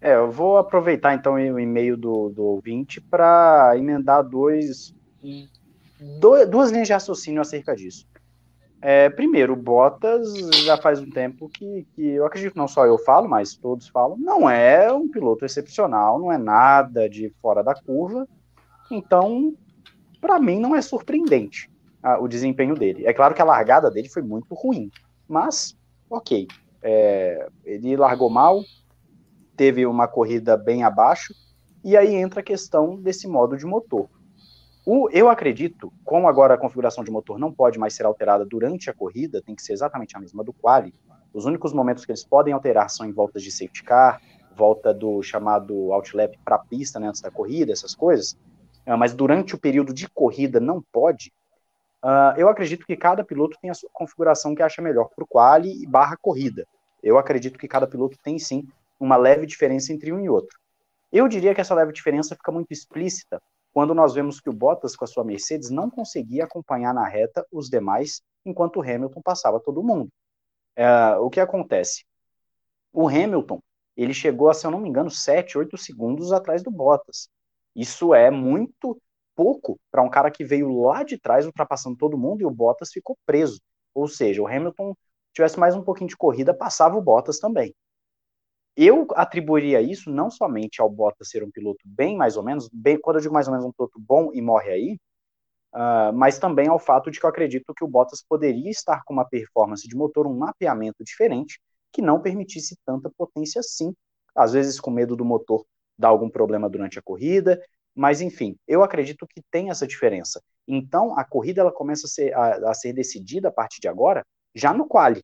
[0.00, 4.94] É, eu vou aproveitar então o e-mail do, do ouvinte para emendar dois,
[6.50, 8.06] duas linhas de raciocínio acerca disso.
[8.80, 10.32] É, primeiro, Bottas
[10.64, 14.16] já faz um tempo que, que eu acredito não só eu falo, mas todos falam,
[14.18, 18.28] não é um piloto excepcional, não é nada de fora da curva.
[18.90, 19.54] Então,
[20.20, 21.70] para mim, não é surpreendente
[22.02, 23.06] a, o desempenho dele.
[23.06, 24.90] É claro que a largada dele foi muito ruim,
[25.28, 25.76] mas
[26.10, 26.46] ok.
[26.82, 28.62] É, ele largou mal,
[29.56, 31.34] teve uma corrida bem abaixo,
[31.82, 34.08] e aí entra a questão desse modo de motor.
[34.84, 38.88] O, eu acredito, como agora a configuração de motor não pode mais ser alterada durante
[38.88, 40.94] a corrida, tem que ser exatamente a mesma do quali.
[41.34, 44.20] Os únicos momentos que eles podem alterar são em voltas de safety car,
[44.54, 48.38] volta do chamado outlap para a pista, né, antes da corrida, essas coisas.
[48.86, 51.32] É, mas durante o período de corrida não pode.
[52.06, 55.26] Uh, eu acredito que cada piloto tem a sua configuração que acha melhor para o
[55.26, 56.64] quali e barra corrida.
[57.02, 58.62] Eu acredito que cada piloto tem sim
[59.00, 60.56] uma leve diferença entre um e outro.
[61.10, 63.42] Eu diria que essa leve diferença fica muito explícita
[63.74, 67.44] quando nós vemos que o Bottas com a sua Mercedes não conseguia acompanhar na reta
[67.50, 70.08] os demais, enquanto o Hamilton passava todo mundo.
[70.78, 72.04] Uh, o que acontece?
[72.92, 73.60] O Hamilton
[73.96, 77.28] ele chegou a, se eu não me engano, 7, 8 segundos atrás do Bottas.
[77.74, 78.96] Isso é muito
[79.36, 82.90] pouco para um cara que veio lá de trás ultrapassando todo mundo e o Bottas
[82.90, 83.60] ficou preso.
[83.94, 84.94] Ou seja, o Hamilton
[85.32, 87.74] tivesse mais um pouquinho de corrida, passava o Bottas também.
[88.74, 92.98] Eu atribuiria isso não somente ao Bottas ser um piloto bem mais ou menos, bem,
[92.98, 94.98] quando eu digo mais ou menos um piloto bom e morre aí,
[95.74, 99.14] uh, mas também ao fato de que eu acredito que o Bottas poderia estar com
[99.14, 101.60] uma performance de motor, um mapeamento diferente,
[101.92, 103.94] que não permitisse tanta potência assim,
[104.34, 105.64] às vezes com medo do motor
[105.98, 107.58] dar algum problema durante a corrida,
[107.96, 110.42] mas, enfim, eu acredito que tem essa diferença.
[110.68, 114.22] Então, a corrida ela começa a ser, a, a ser decidida a partir de agora,
[114.54, 115.22] já no quali.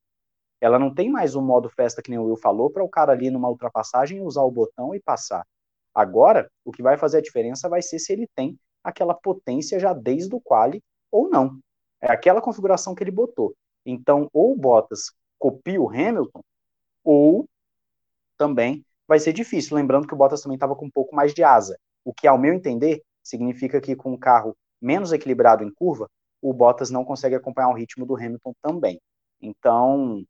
[0.58, 3.12] Ela não tem mais um modo festa que nem o Will falou, para o cara
[3.12, 5.46] ali numa ultrapassagem usar o botão e passar.
[5.94, 9.92] Agora, o que vai fazer a diferença vai ser se ele tem aquela potência já
[9.92, 11.58] desde o quali ou não.
[12.00, 13.54] É aquela configuração que ele botou.
[13.84, 16.40] Então, ou Bottas copia o Hamilton,
[17.04, 17.46] ou
[18.38, 19.76] também vai ser difícil.
[19.76, 22.38] Lembrando que o Bottas também estava com um pouco mais de asa o que, ao
[22.38, 26.09] meu entender, significa que com um carro menos equilibrado em curva,
[26.40, 29.00] o Bottas não consegue acompanhar o ritmo do Hamilton também.
[29.40, 30.24] Então,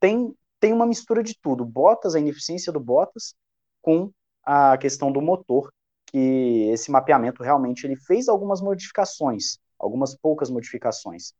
[0.00, 1.64] tem, tem uma mistura de tudo.
[1.64, 3.34] Bottas, a ineficiência do Bottas,
[3.82, 4.10] com
[4.44, 5.72] a questão do motor,
[6.06, 11.32] que esse mapeamento realmente ele fez algumas modificações, algumas poucas modificações.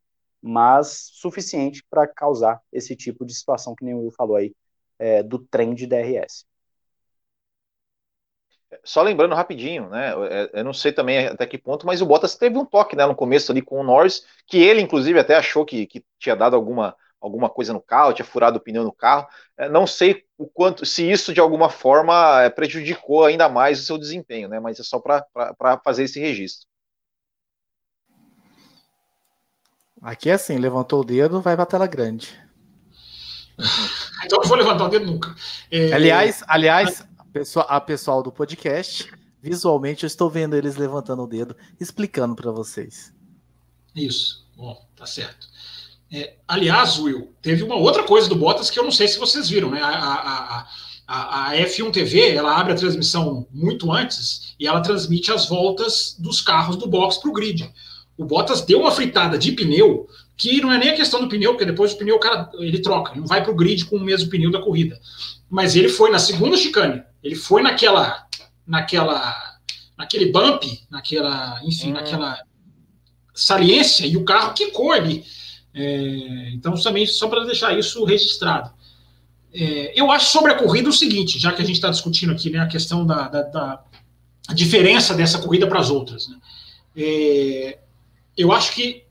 [0.42, 4.54] mas suficiente para causar esse tipo de situação que nem o Will falou aí,
[4.98, 6.44] é, do trem de DRS.
[8.82, 10.12] Só lembrando rapidinho, né?
[10.52, 13.14] Eu não sei também até que ponto, mas o Bottas teve um toque né, no
[13.14, 16.96] começo ali com o Norris, que ele, inclusive, até achou que, que tinha dado alguma,
[17.20, 19.26] alguma coisa no carro, tinha furado o pneu no carro.
[19.56, 23.84] É, não sei o quanto, se isso de alguma forma é, prejudicou ainda mais o
[23.84, 24.58] seu desempenho, né?
[24.58, 26.66] Mas é só para fazer esse registro.
[30.02, 32.38] Aqui é assim, levantou o dedo, vai para a tela grande.
[34.24, 35.34] Então não vou levantar o dedo nunca.
[35.70, 35.92] É...
[35.92, 37.06] Aliás, aliás,
[37.68, 39.12] a pessoal do podcast,
[39.42, 43.12] visualmente eu estou vendo eles levantando o dedo, explicando para vocês.
[43.94, 45.48] Isso, bom, tá certo.
[46.12, 49.48] É, aliás, Will, teve uma outra coisa do Bottas que eu não sei se vocês
[49.48, 49.80] viram, né?
[49.82, 50.68] A, a,
[51.06, 56.16] a, a F1 TV ela abre a transmissão muito antes e ela transmite as voltas
[56.18, 57.68] dos carros do box para o grid.
[58.16, 61.52] O Bottas deu uma fritada de pneu que não é nem a questão do pneu,
[61.52, 64.04] porque depois o pneu o cara ele troca, não vai para o grid com o
[64.04, 65.00] mesmo pneu da corrida.
[65.48, 68.26] Mas ele foi na segunda chicane, ele foi naquela,
[68.66, 69.58] naquela,
[69.96, 71.94] naquele bump, naquela, enfim, hum.
[71.94, 72.38] naquela
[73.34, 75.24] saliência e o carro quicou ali.
[75.72, 78.70] É, então, também só para deixar isso registrado.
[79.52, 82.50] É, eu acho sobre a corrida o seguinte, já que a gente está discutindo aqui
[82.50, 83.84] né, a questão da, da, da
[84.52, 86.28] diferença dessa corrida para as outras.
[86.28, 86.36] Né?
[86.96, 87.78] É,
[88.36, 89.04] eu acho que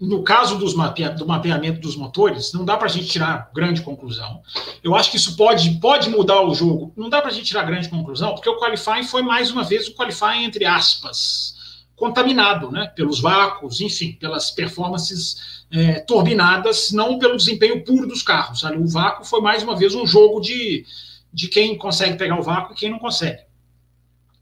[0.00, 3.82] no caso dos mapea do mapeamento dos motores, não dá para a gente tirar grande
[3.82, 4.40] conclusão.
[4.82, 6.92] Eu acho que isso pode, pode mudar o jogo.
[6.96, 9.88] Não dá para a gente tirar grande conclusão, porque o qualifying foi mais uma vez
[9.88, 11.58] o qualifying entre aspas
[12.00, 18.64] contaminado, né, pelos vácuos, enfim, pelas performances é, turbinadas, não pelo desempenho puro dos carros.
[18.64, 20.86] Ali, o vácuo foi mais uma vez um jogo de,
[21.30, 23.42] de quem consegue pegar o vácuo e quem não consegue.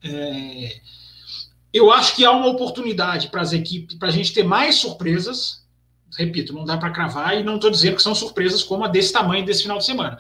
[0.05, 0.81] É,
[1.73, 5.67] eu acho que há uma oportunidade para as equipes, para a gente ter mais surpresas.
[6.17, 9.13] Repito, não dá para cravar e não estou dizendo que são surpresas como a desse
[9.13, 10.19] tamanho desse final de semana.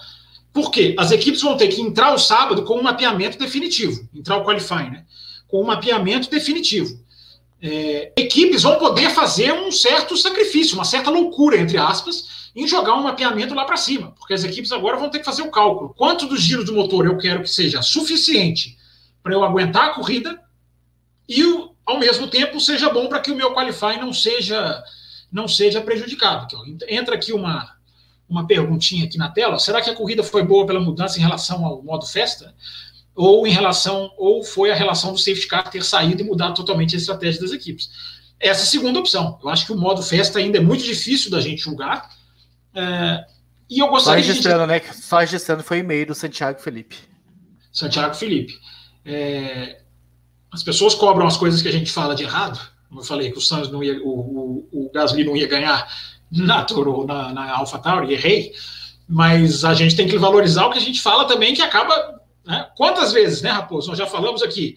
[0.53, 0.95] Por quê?
[0.99, 4.91] As equipes vão ter que entrar o sábado com um mapeamento definitivo, entrar o qualifying,
[4.91, 5.05] né?
[5.47, 7.01] Com um mapeamento definitivo.
[7.61, 12.95] É, equipes vão poder fazer um certo sacrifício, uma certa loucura, entre aspas, em jogar
[12.95, 15.95] um mapeamento lá para cima, porque as equipes agora vão ter que fazer o cálculo.
[15.97, 18.77] Quanto dos giros do motor eu quero que seja suficiente
[19.23, 20.41] para eu aguentar a corrida
[21.29, 21.43] e,
[21.85, 24.83] ao mesmo tempo, seja bom para que o meu qualify não seja
[25.31, 26.47] não seja prejudicado.
[26.89, 27.76] Entra aqui uma,
[28.29, 29.59] uma perguntinha aqui na tela.
[29.59, 32.55] Será que a corrida foi boa pela mudança em relação ao modo festa?
[33.14, 36.95] Ou em relação, ou foi a relação do safety car ter saído e mudado totalmente
[36.95, 37.91] a estratégia das equipes?
[38.41, 39.39] Essa é a segunda opção.
[39.43, 42.11] Eu acho que o modo festa ainda é muito difícil da gente julgar.
[42.74, 43.26] É,
[43.68, 44.66] e eu gostaria Só registrando, de...
[44.68, 44.81] né?
[44.93, 46.97] Só registrando foi e-mail do Santiago Felipe.
[47.72, 48.59] Santiago Felipe.
[49.05, 49.81] É,
[50.51, 52.59] as pessoas cobram as coisas que a gente fala de errado.
[52.89, 55.87] Como eu falei que o Santos não ia, o, o, o Gasly não ia ganhar
[56.31, 58.53] na Toro, na, na AlphaTauri, errei.
[59.07, 62.21] Mas a gente tem que valorizar o que a gente fala também, que acaba.
[62.45, 62.67] Né?
[62.77, 63.89] Quantas vezes, né, Raposo?
[63.89, 64.77] Nós já falamos aqui.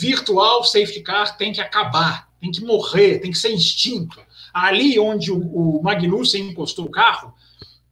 [0.00, 4.20] Virtual safety car tem que acabar, tem que morrer, tem que ser instinto.
[4.52, 7.34] Ali onde o, o Magnussen encostou o carro,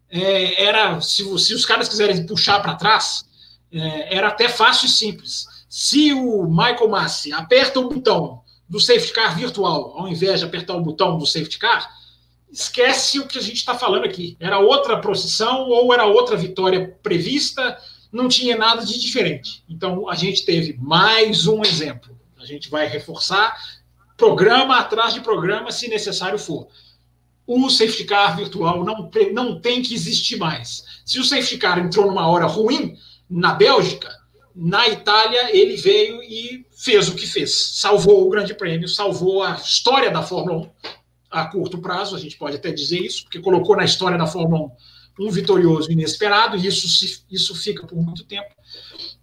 [0.08, 3.24] é, era se, se, os caras quiserem puxar para trás,
[3.72, 5.46] é, era até fácil e simples
[5.76, 10.76] se o Michael Massi aperta o botão do safety car virtual, ao invés de apertar
[10.76, 11.92] o botão do safety car,
[12.48, 14.36] esquece o que a gente está falando aqui.
[14.38, 17.76] Era outra procissão ou era outra vitória prevista,
[18.12, 19.64] não tinha nada de diferente.
[19.68, 22.16] Então a gente teve mais um exemplo.
[22.38, 23.60] A gente vai reforçar
[24.16, 26.68] programa atrás de programa, se necessário for.
[27.48, 31.02] O safety car virtual não, não tem que existir mais.
[31.04, 32.96] Se o safety car entrou numa hora ruim
[33.28, 34.22] na Bélgica,
[34.54, 37.72] na Itália, ele veio e fez o que fez.
[37.74, 40.70] Salvou o Grande Prêmio, salvou a história da Fórmula 1
[41.30, 44.66] a curto prazo, a gente pode até dizer isso, porque colocou na história da Fórmula
[45.18, 48.48] 1 um vitorioso inesperado, e isso, isso fica por muito tempo.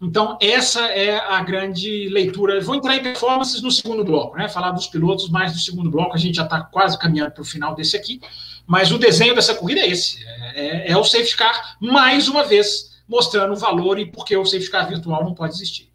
[0.01, 2.59] Então, essa é a grande leitura.
[2.61, 4.49] Vou entrar em performances no segundo bloco, né?
[4.49, 7.45] Falar dos pilotos mais no segundo bloco, a gente já está quase caminhando para o
[7.45, 8.19] final desse aqui.
[8.65, 12.43] Mas o desenho dessa corrida é esse: é, é, é o safety car, mais uma
[12.43, 15.91] vez, mostrando o valor e por que o safety car virtual não pode existir.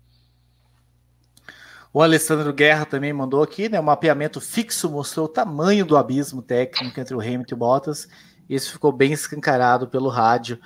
[1.91, 3.81] O Alessandro Guerra também mandou aqui, né?
[3.81, 8.07] O mapeamento fixo mostrou o tamanho do abismo técnico entre o Hamilton e o Bottas.
[8.51, 10.61] Isso ficou bem escancarado pelo rádio,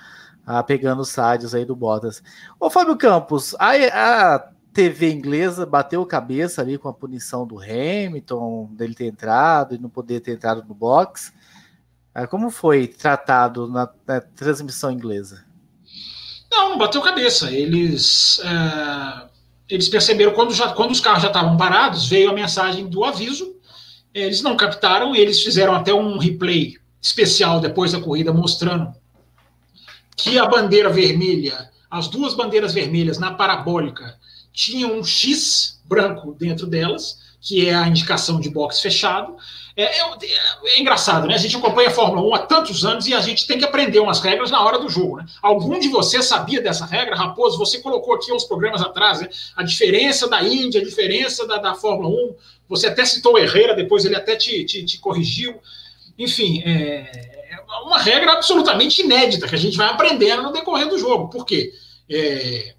[0.44, 2.20] ah, pegando os rádios aí do Bottas.
[2.58, 8.70] Ô, Fábio Campos, a, a TV inglesa bateu cabeça ali com a punição do Hamilton,
[8.72, 11.32] dele ter entrado e não poder ter entrado no box.
[12.12, 15.48] Ah, como foi tratado na, na transmissão inglesa?
[16.50, 17.50] Não, não bateu cabeça.
[17.50, 19.28] Eles, é,
[19.68, 23.54] eles perceberam quando, já, quando os carros já estavam parados, veio a mensagem do aviso
[24.12, 28.92] Eles não captaram, eles fizeram até um replay especial depois da corrida mostrando
[30.16, 34.18] que a bandeira vermelha, as duas bandeiras vermelhas na parabólica
[34.52, 39.36] tinham um X branco dentro delas, que é a indicação de box fechado.
[39.76, 40.02] É, é,
[40.64, 41.34] é, engraçado, né?
[41.34, 43.98] A gente acompanha a Fórmula 1 há tantos anos e a gente tem que aprender
[44.00, 45.26] umas regras na hora do jogo, né?
[45.40, 47.16] Algum de vocês sabia dessa regra?
[47.16, 49.28] Raposo, você colocou aqui uns programas atrás, né?
[49.56, 52.34] A diferença da Índia, a diferença da, da Fórmula 1.
[52.68, 55.58] Você até citou o Herrera, depois ele até te, te, te corrigiu.
[56.18, 60.98] Enfim, é, é uma regra absolutamente inédita que a gente vai aprendendo no decorrer do
[60.98, 61.28] jogo.
[61.28, 61.72] Por quê?
[62.08, 62.74] É,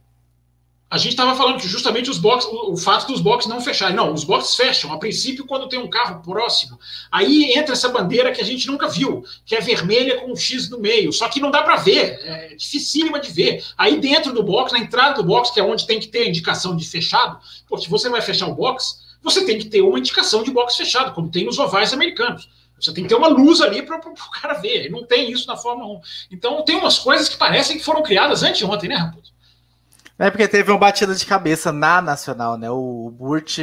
[0.92, 3.96] a gente estava falando que justamente os boxes, o, fato dos boxes não fecharem.
[3.96, 6.78] Não, os boxes fecham, a princípio, quando tem um carro próximo.
[7.10, 10.70] Aí entra essa bandeira que a gente nunca viu, que é vermelha com um X
[10.70, 11.14] no meio.
[11.14, 13.64] Só que não dá para ver, é dificílima de ver.
[13.78, 16.28] Aí dentro do box, na entrada do box, que é onde tem que ter a
[16.28, 17.40] indicação de fechado,
[17.70, 20.76] pô, se você vai fechar o box, você tem que ter uma indicação de box
[20.76, 22.50] fechado, como tem nos ovais americanos.
[22.78, 24.92] Você tem que ter uma luz ali para o cara ver.
[24.92, 26.02] Não tem isso na Fórmula 1.
[26.32, 29.31] Então tem umas coisas que parecem que foram criadas anteontem, né, Raposo?
[30.18, 32.70] É porque teve uma batida de cabeça na Nacional, né?
[32.70, 33.60] O Burt,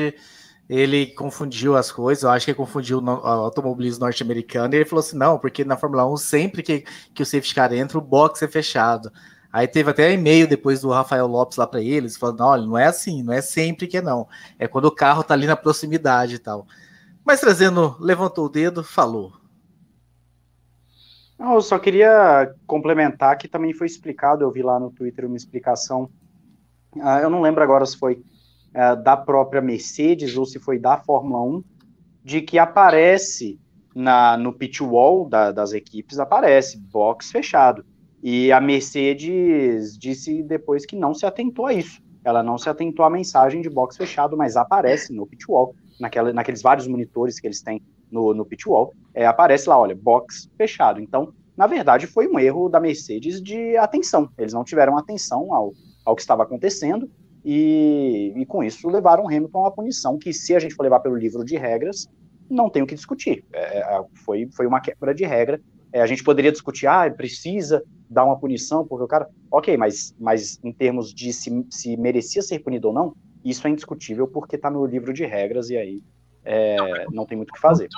[0.68, 5.00] ele confundiu as coisas, eu acho que ele confundiu o automobilismo norte-americano, e ele falou
[5.00, 6.84] assim, não, porque na Fórmula 1, sempre que,
[7.14, 9.10] que o safety car entra, o box é fechado.
[9.50, 12.86] Aí teve até e-mail depois do Rafael Lopes lá para eles, falando, olha, não é
[12.86, 14.28] assim, não é sempre que é não.
[14.58, 16.66] É quando o carro tá ali na proximidade e tal.
[17.24, 19.32] Mas trazendo, levantou o dedo, falou.
[21.38, 25.36] Não, eu só queria complementar que também foi explicado, eu vi lá no Twitter uma
[25.36, 26.10] explicação
[26.96, 30.96] Uh, eu não lembro agora se foi uh, da própria Mercedes ou se foi da
[30.98, 31.64] Fórmula 1,
[32.24, 33.58] de que aparece
[33.94, 37.84] na, no pit wall da, das equipes, aparece box fechado.
[38.22, 42.02] E a Mercedes disse depois que não se atentou a isso.
[42.24, 46.32] Ela não se atentou à mensagem de box fechado, mas aparece no pit wall, naquela,
[46.32, 47.80] naqueles vários monitores que eles têm
[48.10, 51.00] no, no pit wall, é, aparece lá, olha, box fechado.
[51.00, 54.30] Então, na verdade, foi um erro da Mercedes de atenção.
[54.38, 55.72] Eles não tiveram atenção ao,
[56.08, 57.10] ao que estava acontecendo,
[57.44, 60.82] e, e, com isso levaram o Hamilton a uma punição que, se a gente for
[60.82, 62.08] levar pelo livro de regras,
[62.50, 63.44] não tem o que discutir.
[63.52, 65.60] É, é, foi, foi uma quebra de regra.
[65.92, 69.28] É, a gente poderia discutir, ah, precisa dar uma punição, porque o cara.
[69.50, 73.70] Ok, mas, mas em termos de se, se merecia ser punido ou não, isso é
[73.70, 76.02] indiscutível porque está no livro de regras e aí
[76.44, 77.88] é, não tem muito o que fazer.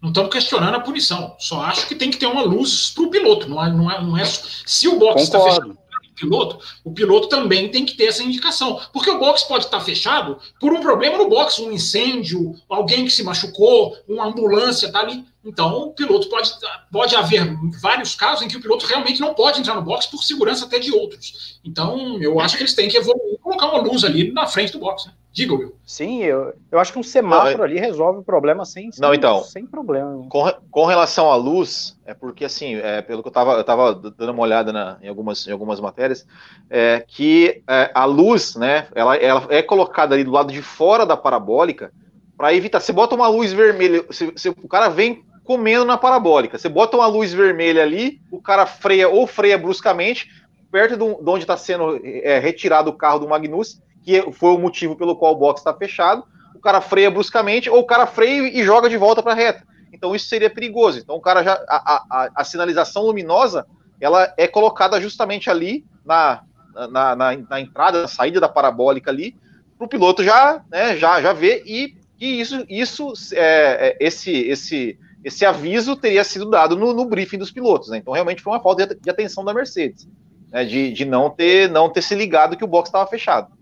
[0.00, 3.10] Não estamos questionando a punição, só acho que tem que ter uma luz para o
[3.10, 3.48] piloto.
[3.48, 5.79] Não é, não, é, não é, se o box está fechado
[6.20, 8.80] piloto, o piloto também tem que ter essa indicação.
[8.92, 13.10] Porque o box pode estar fechado por um problema no box, um incêndio, alguém que
[13.10, 15.24] se machucou, uma ambulância está ali.
[15.44, 16.50] Então, o piloto pode,
[16.92, 20.22] pode haver vários casos em que o piloto realmente não pode entrar no box por
[20.22, 21.58] segurança até de outros.
[21.64, 24.78] Então, eu acho que eles têm que evoluir, colocar uma luz ali na frente do
[24.78, 25.06] box.
[25.06, 25.12] Né?
[25.32, 25.74] Diga, Will.
[25.86, 29.14] Sim, eu, eu acho que um semáforo não, é- ali resolve o problema sem, não,
[29.14, 30.26] então, sem problema.
[30.28, 33.94] Com, com relação à luz, é porque, assim, é, pelo que eu estava eu tava
[33.94, 36.26] dando uma olhada na, em, algumas, em algumas matérias,
[36.68, 41.06] é, que é, a luz, né, ela, ela é colocada ali do lado de fora
[41.06, 41.92] da parabólica
[42.36, 42.80] para evitar.
[42.80, 46.96] Você bota uma luz vermelha, se, se, o cara vem comendo na parabólica, você bota
[46.96, 50.28] uma luz vermelha ali, o cara freia ou freia bruscamente,
[50.72, 54.58] perto do, de onde está sendo é, retirado o carro do Magnus que foi o
[54.58, 56.24] motivo pelo qual o box está fechado,
[56.54, 59.64] o cara freia bruscamente, ou o cara freia e joga de volta para a reta.
[59.92, 60.98] Então isso seria perigoso.
[60.98, 61.54] Então o cara já.
[61.68, 63.66] A, a, a, sinalização luminosa
[64.00, 66.42] ela é colocada justamente ali na,
[66.90, 69.36] na, na, na entrada, na saída da parabólica ali,
[69.76, 74.30] para o piloto já, né, já, já ver e, e isso, isso é, é, esse,
[74.30, 77.88] esse, esse aviso teria sido dado no, no briefing dos pilotos.
[77.90, 77.98] Né?
[77.98, 80.08] Então realmente foi uma falta de, atenção da Mercedes.
[80.50, 83.52] Né, de, de não ter não ter se ligado que o box estava fechado.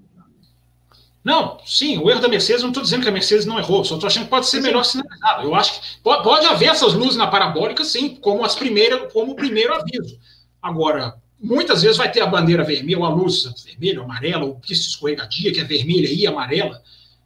[1.28, 3.96] Não, sim, o erro da Mercedes, não estou dizendo que a Mercedes não errou, só
[3.96, 5.42] estou achando que pode ser melhor sinalizado.
[5.42, 9.32] Eu acho que pode, pode haver essas luzes na parabólica, sim, como as primeiras, como
[9.32, 10.18] o primeiro aviso.
[10.62, 14.54] Agora, muitas vezes vai ter a bandeira vermelha, ou a luz vermelha, ou amarela, ou
[14.54, 16.80] pista escorregadia, que é vermelha e amarela,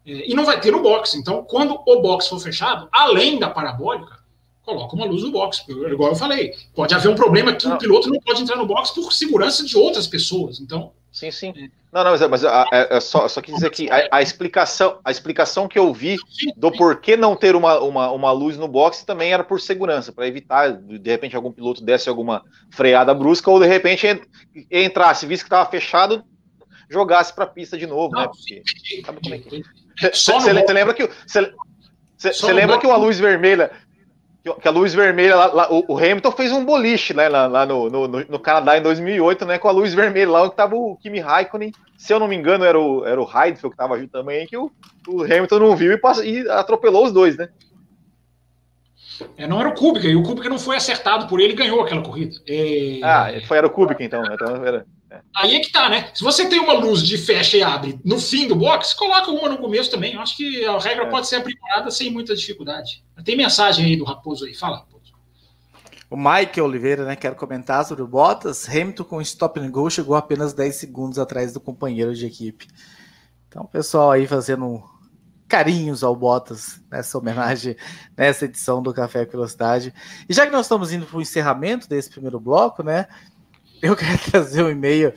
[0.04, 1.14] é, e não vai ter no box.
[1.16, 4.18] Então, quando o box for fechado, além da parabólica,
[4.64, 6.52] coloca uma luz no box, igual eu falei.
[6.74, 9.76] Pode haver um problema que o piloto não pode entrar no box por segurança de
[9.76, 10.58] outras pessoas.
[10.58, 11.52] Então, Sim, sim.
[11.92, 14.98] Não, não, mas, mas a, é, é só, só quis dizer que a, a, explicação,
[15.04, 16.16] a explicação que eu vi
[16.56, 20.26] do porquê não ter uma, uma, uma luz no boxe também era por segurança, para
[20.26, 24.22] evitar, de repente, algum piloto desse alguma freada brusca ou de repente
[24.70, 26.24] entrasse, visse que estava fechado,
[26.88, 28.22] jogasse para a pista de novo, né?
[28.22, 28.28] não, né?
[28.28, 31.08] Porque, sabe como é que Você lembra que
[32.22, 33.70] você lembra que uma luz vermelha
[34.42, 37.88] que a luz vermelha, lá, lá, o Hamilton fez um boliche né, lá, lá no,
[37.88, 41.20] no, no, Canadá em 2008, né, com a luz vermelha lá, onde estava o Kimi
[41.20, 44.44] Raikkonen, se eu não me engano era o, era o Heidfeld que estava junto também,
[44.46, 44.68] que o,
[45.06, 47.48] o Hamilton não viu e, passou, e atropelou os dois, né?
[49.36, 51.80] É, não era o Kubica, e o Kubica não foi acertado por ele e ganhou
[51.80, 52.34] aquela corrida.
[52.48, 52.98] É...
[53.04, 54.24] Ah, foi, era o Kubica então.
[54.24, 54.84] então era...
[55.34, 56.10] Aí é que tá, né?
[56.14, 59.48] Se você tem uma luz de fecha e abre no fim do box, coloca uma
[59.48, 60.14] no começo também.
[60.14, 61.10] Eu acho que a regra é.
[61.10, 63.04] pode ser aprimorada sem muita dificuldade.
[63.24, 64.86] Tem mensagem aí do Raposo aí, fala.
[66.12, 68.68] O Mike Oliveira, né, quero comentar sobre o Bottas.
[68.68, 72.68] Hamilton com stop and go chegou apenas 10 segundos atrás do companheiro de equipe.
[73.48, 74.82] Então, pessoal aí fazendo
[75.48, 77.76] carinhos ao Bottas nessa homenagem,
[78.16, 79.92] nessa edição do Café Velocidade.
[80.28, 83.08] E já que nós estamos indo para o encerramento desse primeiro bloco, né,
[83.82, 85.12] eu quero trazer um e-mail.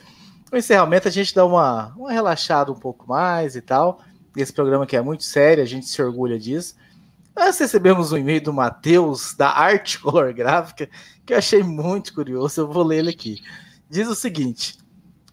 [0.52, 4.02] No encerramento, a gente dá uma, uma relaxada um pouco mais e tal.
[4.36, 6.76] Esse programa que é muito sério, a gente se orgulha disso.
[7.36, 10.90] Nós recebemos um e-mail do Matheus, da Arte Color Gráfica,
[11.26, 12.62] que eu achei muito curioso.
[12.62, 13.42] Eu vou ler ele aqui.
[13.90, 14.78] Diz o seguinte: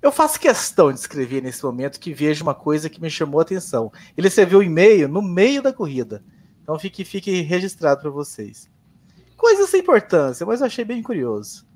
[0.01, 3.43] Eu faço questão de escrever nesse momento que vejo uma coisa que me chamou a
[3.43, 3.91] atenção.
[4.17, 6.23] Ele recebeu o e-mail no meio da corrida.
[6.63, 8.69] Então fique, fique registrado para vocês.
[9.37, 11.67] Coisa sem importância, mas eu achei bem curioso.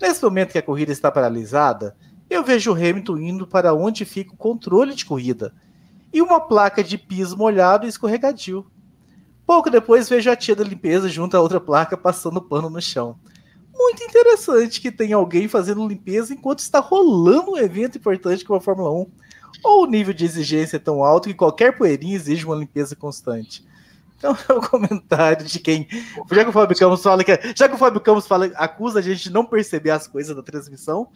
[0.00, 1.96] Nesse momento que a corrida está paralisada,
[2.28, 5.54] eu vejo o Hamilton indo para onde fica o controle de corrida
[6.12, 8.66] e uma placa de piso molhado e escorregadio.
[9.46, 13.18] Pouco depois vejo a tia da limpeza junto a outra placa passando pano no chão.
[13.72, 18.60] Muito interessante que tem alguém fazendo limpeza enquanto está rolando um evento importante como a
[18.62, 19.06] Fórmula 1.
[19.62, 23.64] Ou o nível de exigência é tão alto que qualquer poeirinha exige uma limpeza constante.
[24.16, 25.86] Então é o comentário de quem.
[26.30, 27.38] Já que o Fábio Campos fala que.
[27.54, 30.42] Já que o Fábio Campos fala, acusa a gente de não perceber as coisas da
[30.42, 31.08] transmissão.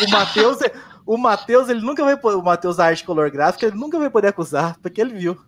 [0.00, 0.58] O Matheus,
[1.06, 4.78] o Matheus, ele nunca vai O Matheus arte color gráfica, ele nunca vai poder acusar,
[4.80, 5.38] porque ele viu.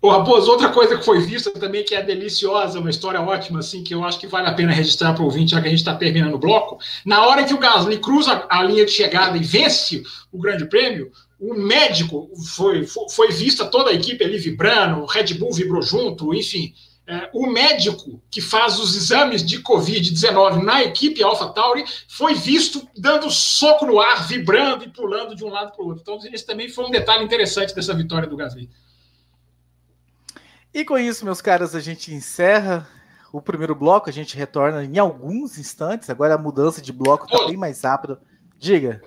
[0.00, 3.82] Ô, Raposo, outra coisa que foi vista também que é deliciosa, uma história ótima, assim,
[3.82, 5.80] que eu acho que vale a pena registrar para o ouvinte, já que a gente
[5.80, 6.78] está terminando o bloco.
[7.04, 11.10] Na hora que o Gasly cruza a linha de chegada e vence o Grande Prêmio,
[11.38, 16.34] o médico foi, foi vista toda a equipe ali vibrando, o Red Bull vibrou junto,
[16.34, 16.74] enfim.
[17.06, 23.30] É, o médico que faz os exames de Covid-19 na equipe AlphaTauri foi visto dando
[23.30, 26.02] soco no ar, vibrando e pulando de um lado para o outro.
[26.02, 28.68] Então, esse também foi um detalhe interessante dessa vitória do Gasly.
[30.74, 32.86] E com isso, meus caras, a gente encerra
[33.32, 34.10] o primeiro bloco.
[34.10, 36.10] A gente retorna em alguns instantes.
[36.10, 38.18] Agora a mudança de bloco está bem mais rápido.
[38.58, 39.00] Diga.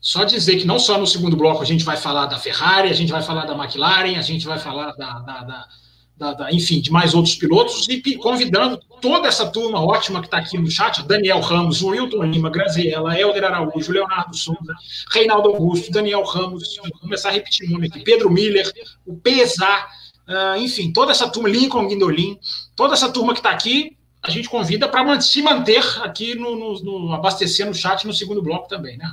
[0.00, 2.94] Só dizer que não só no segundo bloco a gente vai falar da Ferrari, a
[2.94, 5.66] gente vai falar da McLaren, a gente vai falar da, da, da,
[6.16, 10.38] da, da enfim, de mais outros pilotos e convidando toda essa turma ótima que está
[10.38, 14.74] aqui no chat, Daniel Ramos, Wilton Lima, Graziella, Helder Araújo, Leonardo Souza,
[15.12, 18.70] Reinaldo Augusto, Daniel Ramos, vou começar a repetir o nome aqui, Pedro Miller,
[19.06, 19.66] o PESA,
[20.28, 22.38] Uh, enfim, toda essa turma, Lincoln Guindolin,
[22.76, 27.08] toda essa turma que está aqui, a gente convida para se manter aqui no, no,
[27.14, 29.10] no, chat no segundo bloco também, né?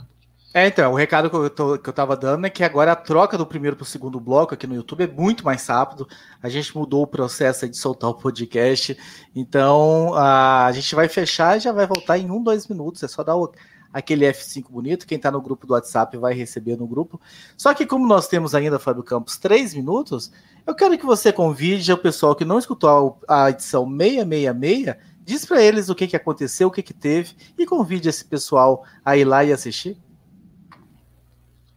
[0.57, 2.95] É, então, o recado que eu, tô, que eu tava dando é que agora a
[2.95, 6.07] troca do primeiro para o segundo bloco aqui no YouTube é muito mais rápido.
[6.41, 8.97] A gente mudou o processo de soltar o podcast.
[9.35, 13.03] Então, a, a gente vai fechar e já vai voltar em um, dois minutos.
[13.03, 13.51] É só dar o,
[13.91, 15.05] aquele F5 bonito.
[15.05, 17.19] Quem está no grupo do WhatsApp vai receber no grupo.
[17.57, 20.31] Só que como nós temos ainda, Fábio Campos, três minutos,
[20.65, 25.61] eu quero que você convide o pessoal que não escutou a edição 666, diz para
[25.61, 29.25] eles o que, que aconteceu, o que, que teve, e convide esse pessoal a ir
[29.25, 30.04] lá e assistir.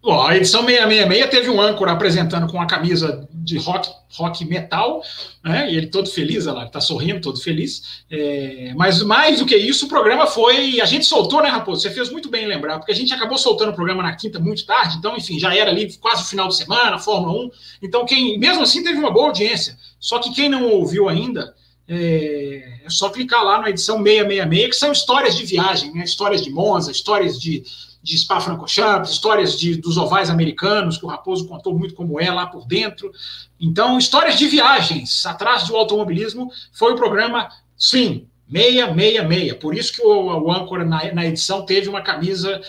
[0.00, 5.02] Bom, a edição 666 teve um âncora apresentando com a camisa de rock, rock metal,
[5.42, 5.72] né?
[5.72, 8.04] E ele todo feliz, olha lá, tá sorrindo, todo feliz.
[8.08, 10.80] É, mas mais do que isso, o programa foi.
[10.80, 11.82] A gente soltou, né, Raposo?
[11.82, 14.38] Você fez muito bem em lembrar, porque a gente acabou soltando o programa na quinta
[14.38, 17.50] muito tarde, então, enfim, já era ali quase o final de semana, Fórmula 1.
[17.82, 19.76] Então, quem, mesmo assim, teve uma boa audiência.
[19.98, 21.54] Só que quem não ouviu ainda,
[21.88, 26.04] é, é só clicar lá na edição 666, que são histórias de viagem, né?
[26.04, 27.64] Histórias de Monza, histórias de
[28.08, 32.46] de Spa-Francorchamps, histórias de, dos ovais americanos, que o Raposo contou muito como é lá
[32.46, 33.12] por dentro.
[33.60, 39.52] Então, histórias de viagens atrás do automobilismo foi o programa, sim, 666.
[39.54, 42.60] Por isso que o, o âncora na, na edição teve uma camisa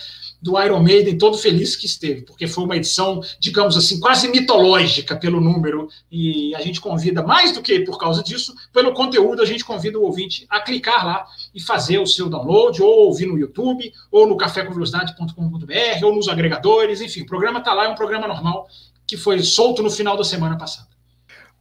[0.41, 5.15] do Iron Maiden todo feliz que esteve, porque foi uma edição, digamos assim, quase mitológica
[5.15, 9.45] pelo número, e a gente convida, mais do que por causa disso, pelo conteúdo, a
[9.45, 13.37] gente convida o ouvinte a clicar lá e fazer o seu download, ou ouvir no
[13.37, 18.27] YouTube, ou no cafécomvelocidade.com.br, ou nos agregadores, enfim, o programa está lá, é um programa
[18.27, 18.67] normal
[19.05, 20.87] que foi solto no final da semana passada.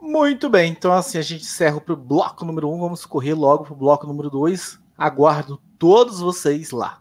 [0.01, 3.35] Muito bem, então assim a gente encerra para o bloco número 1, um, vamos correr
[3.35, 4.79] logo para o bloco número 2.
[4.97, 7.01] Aguardo todos vocês lá.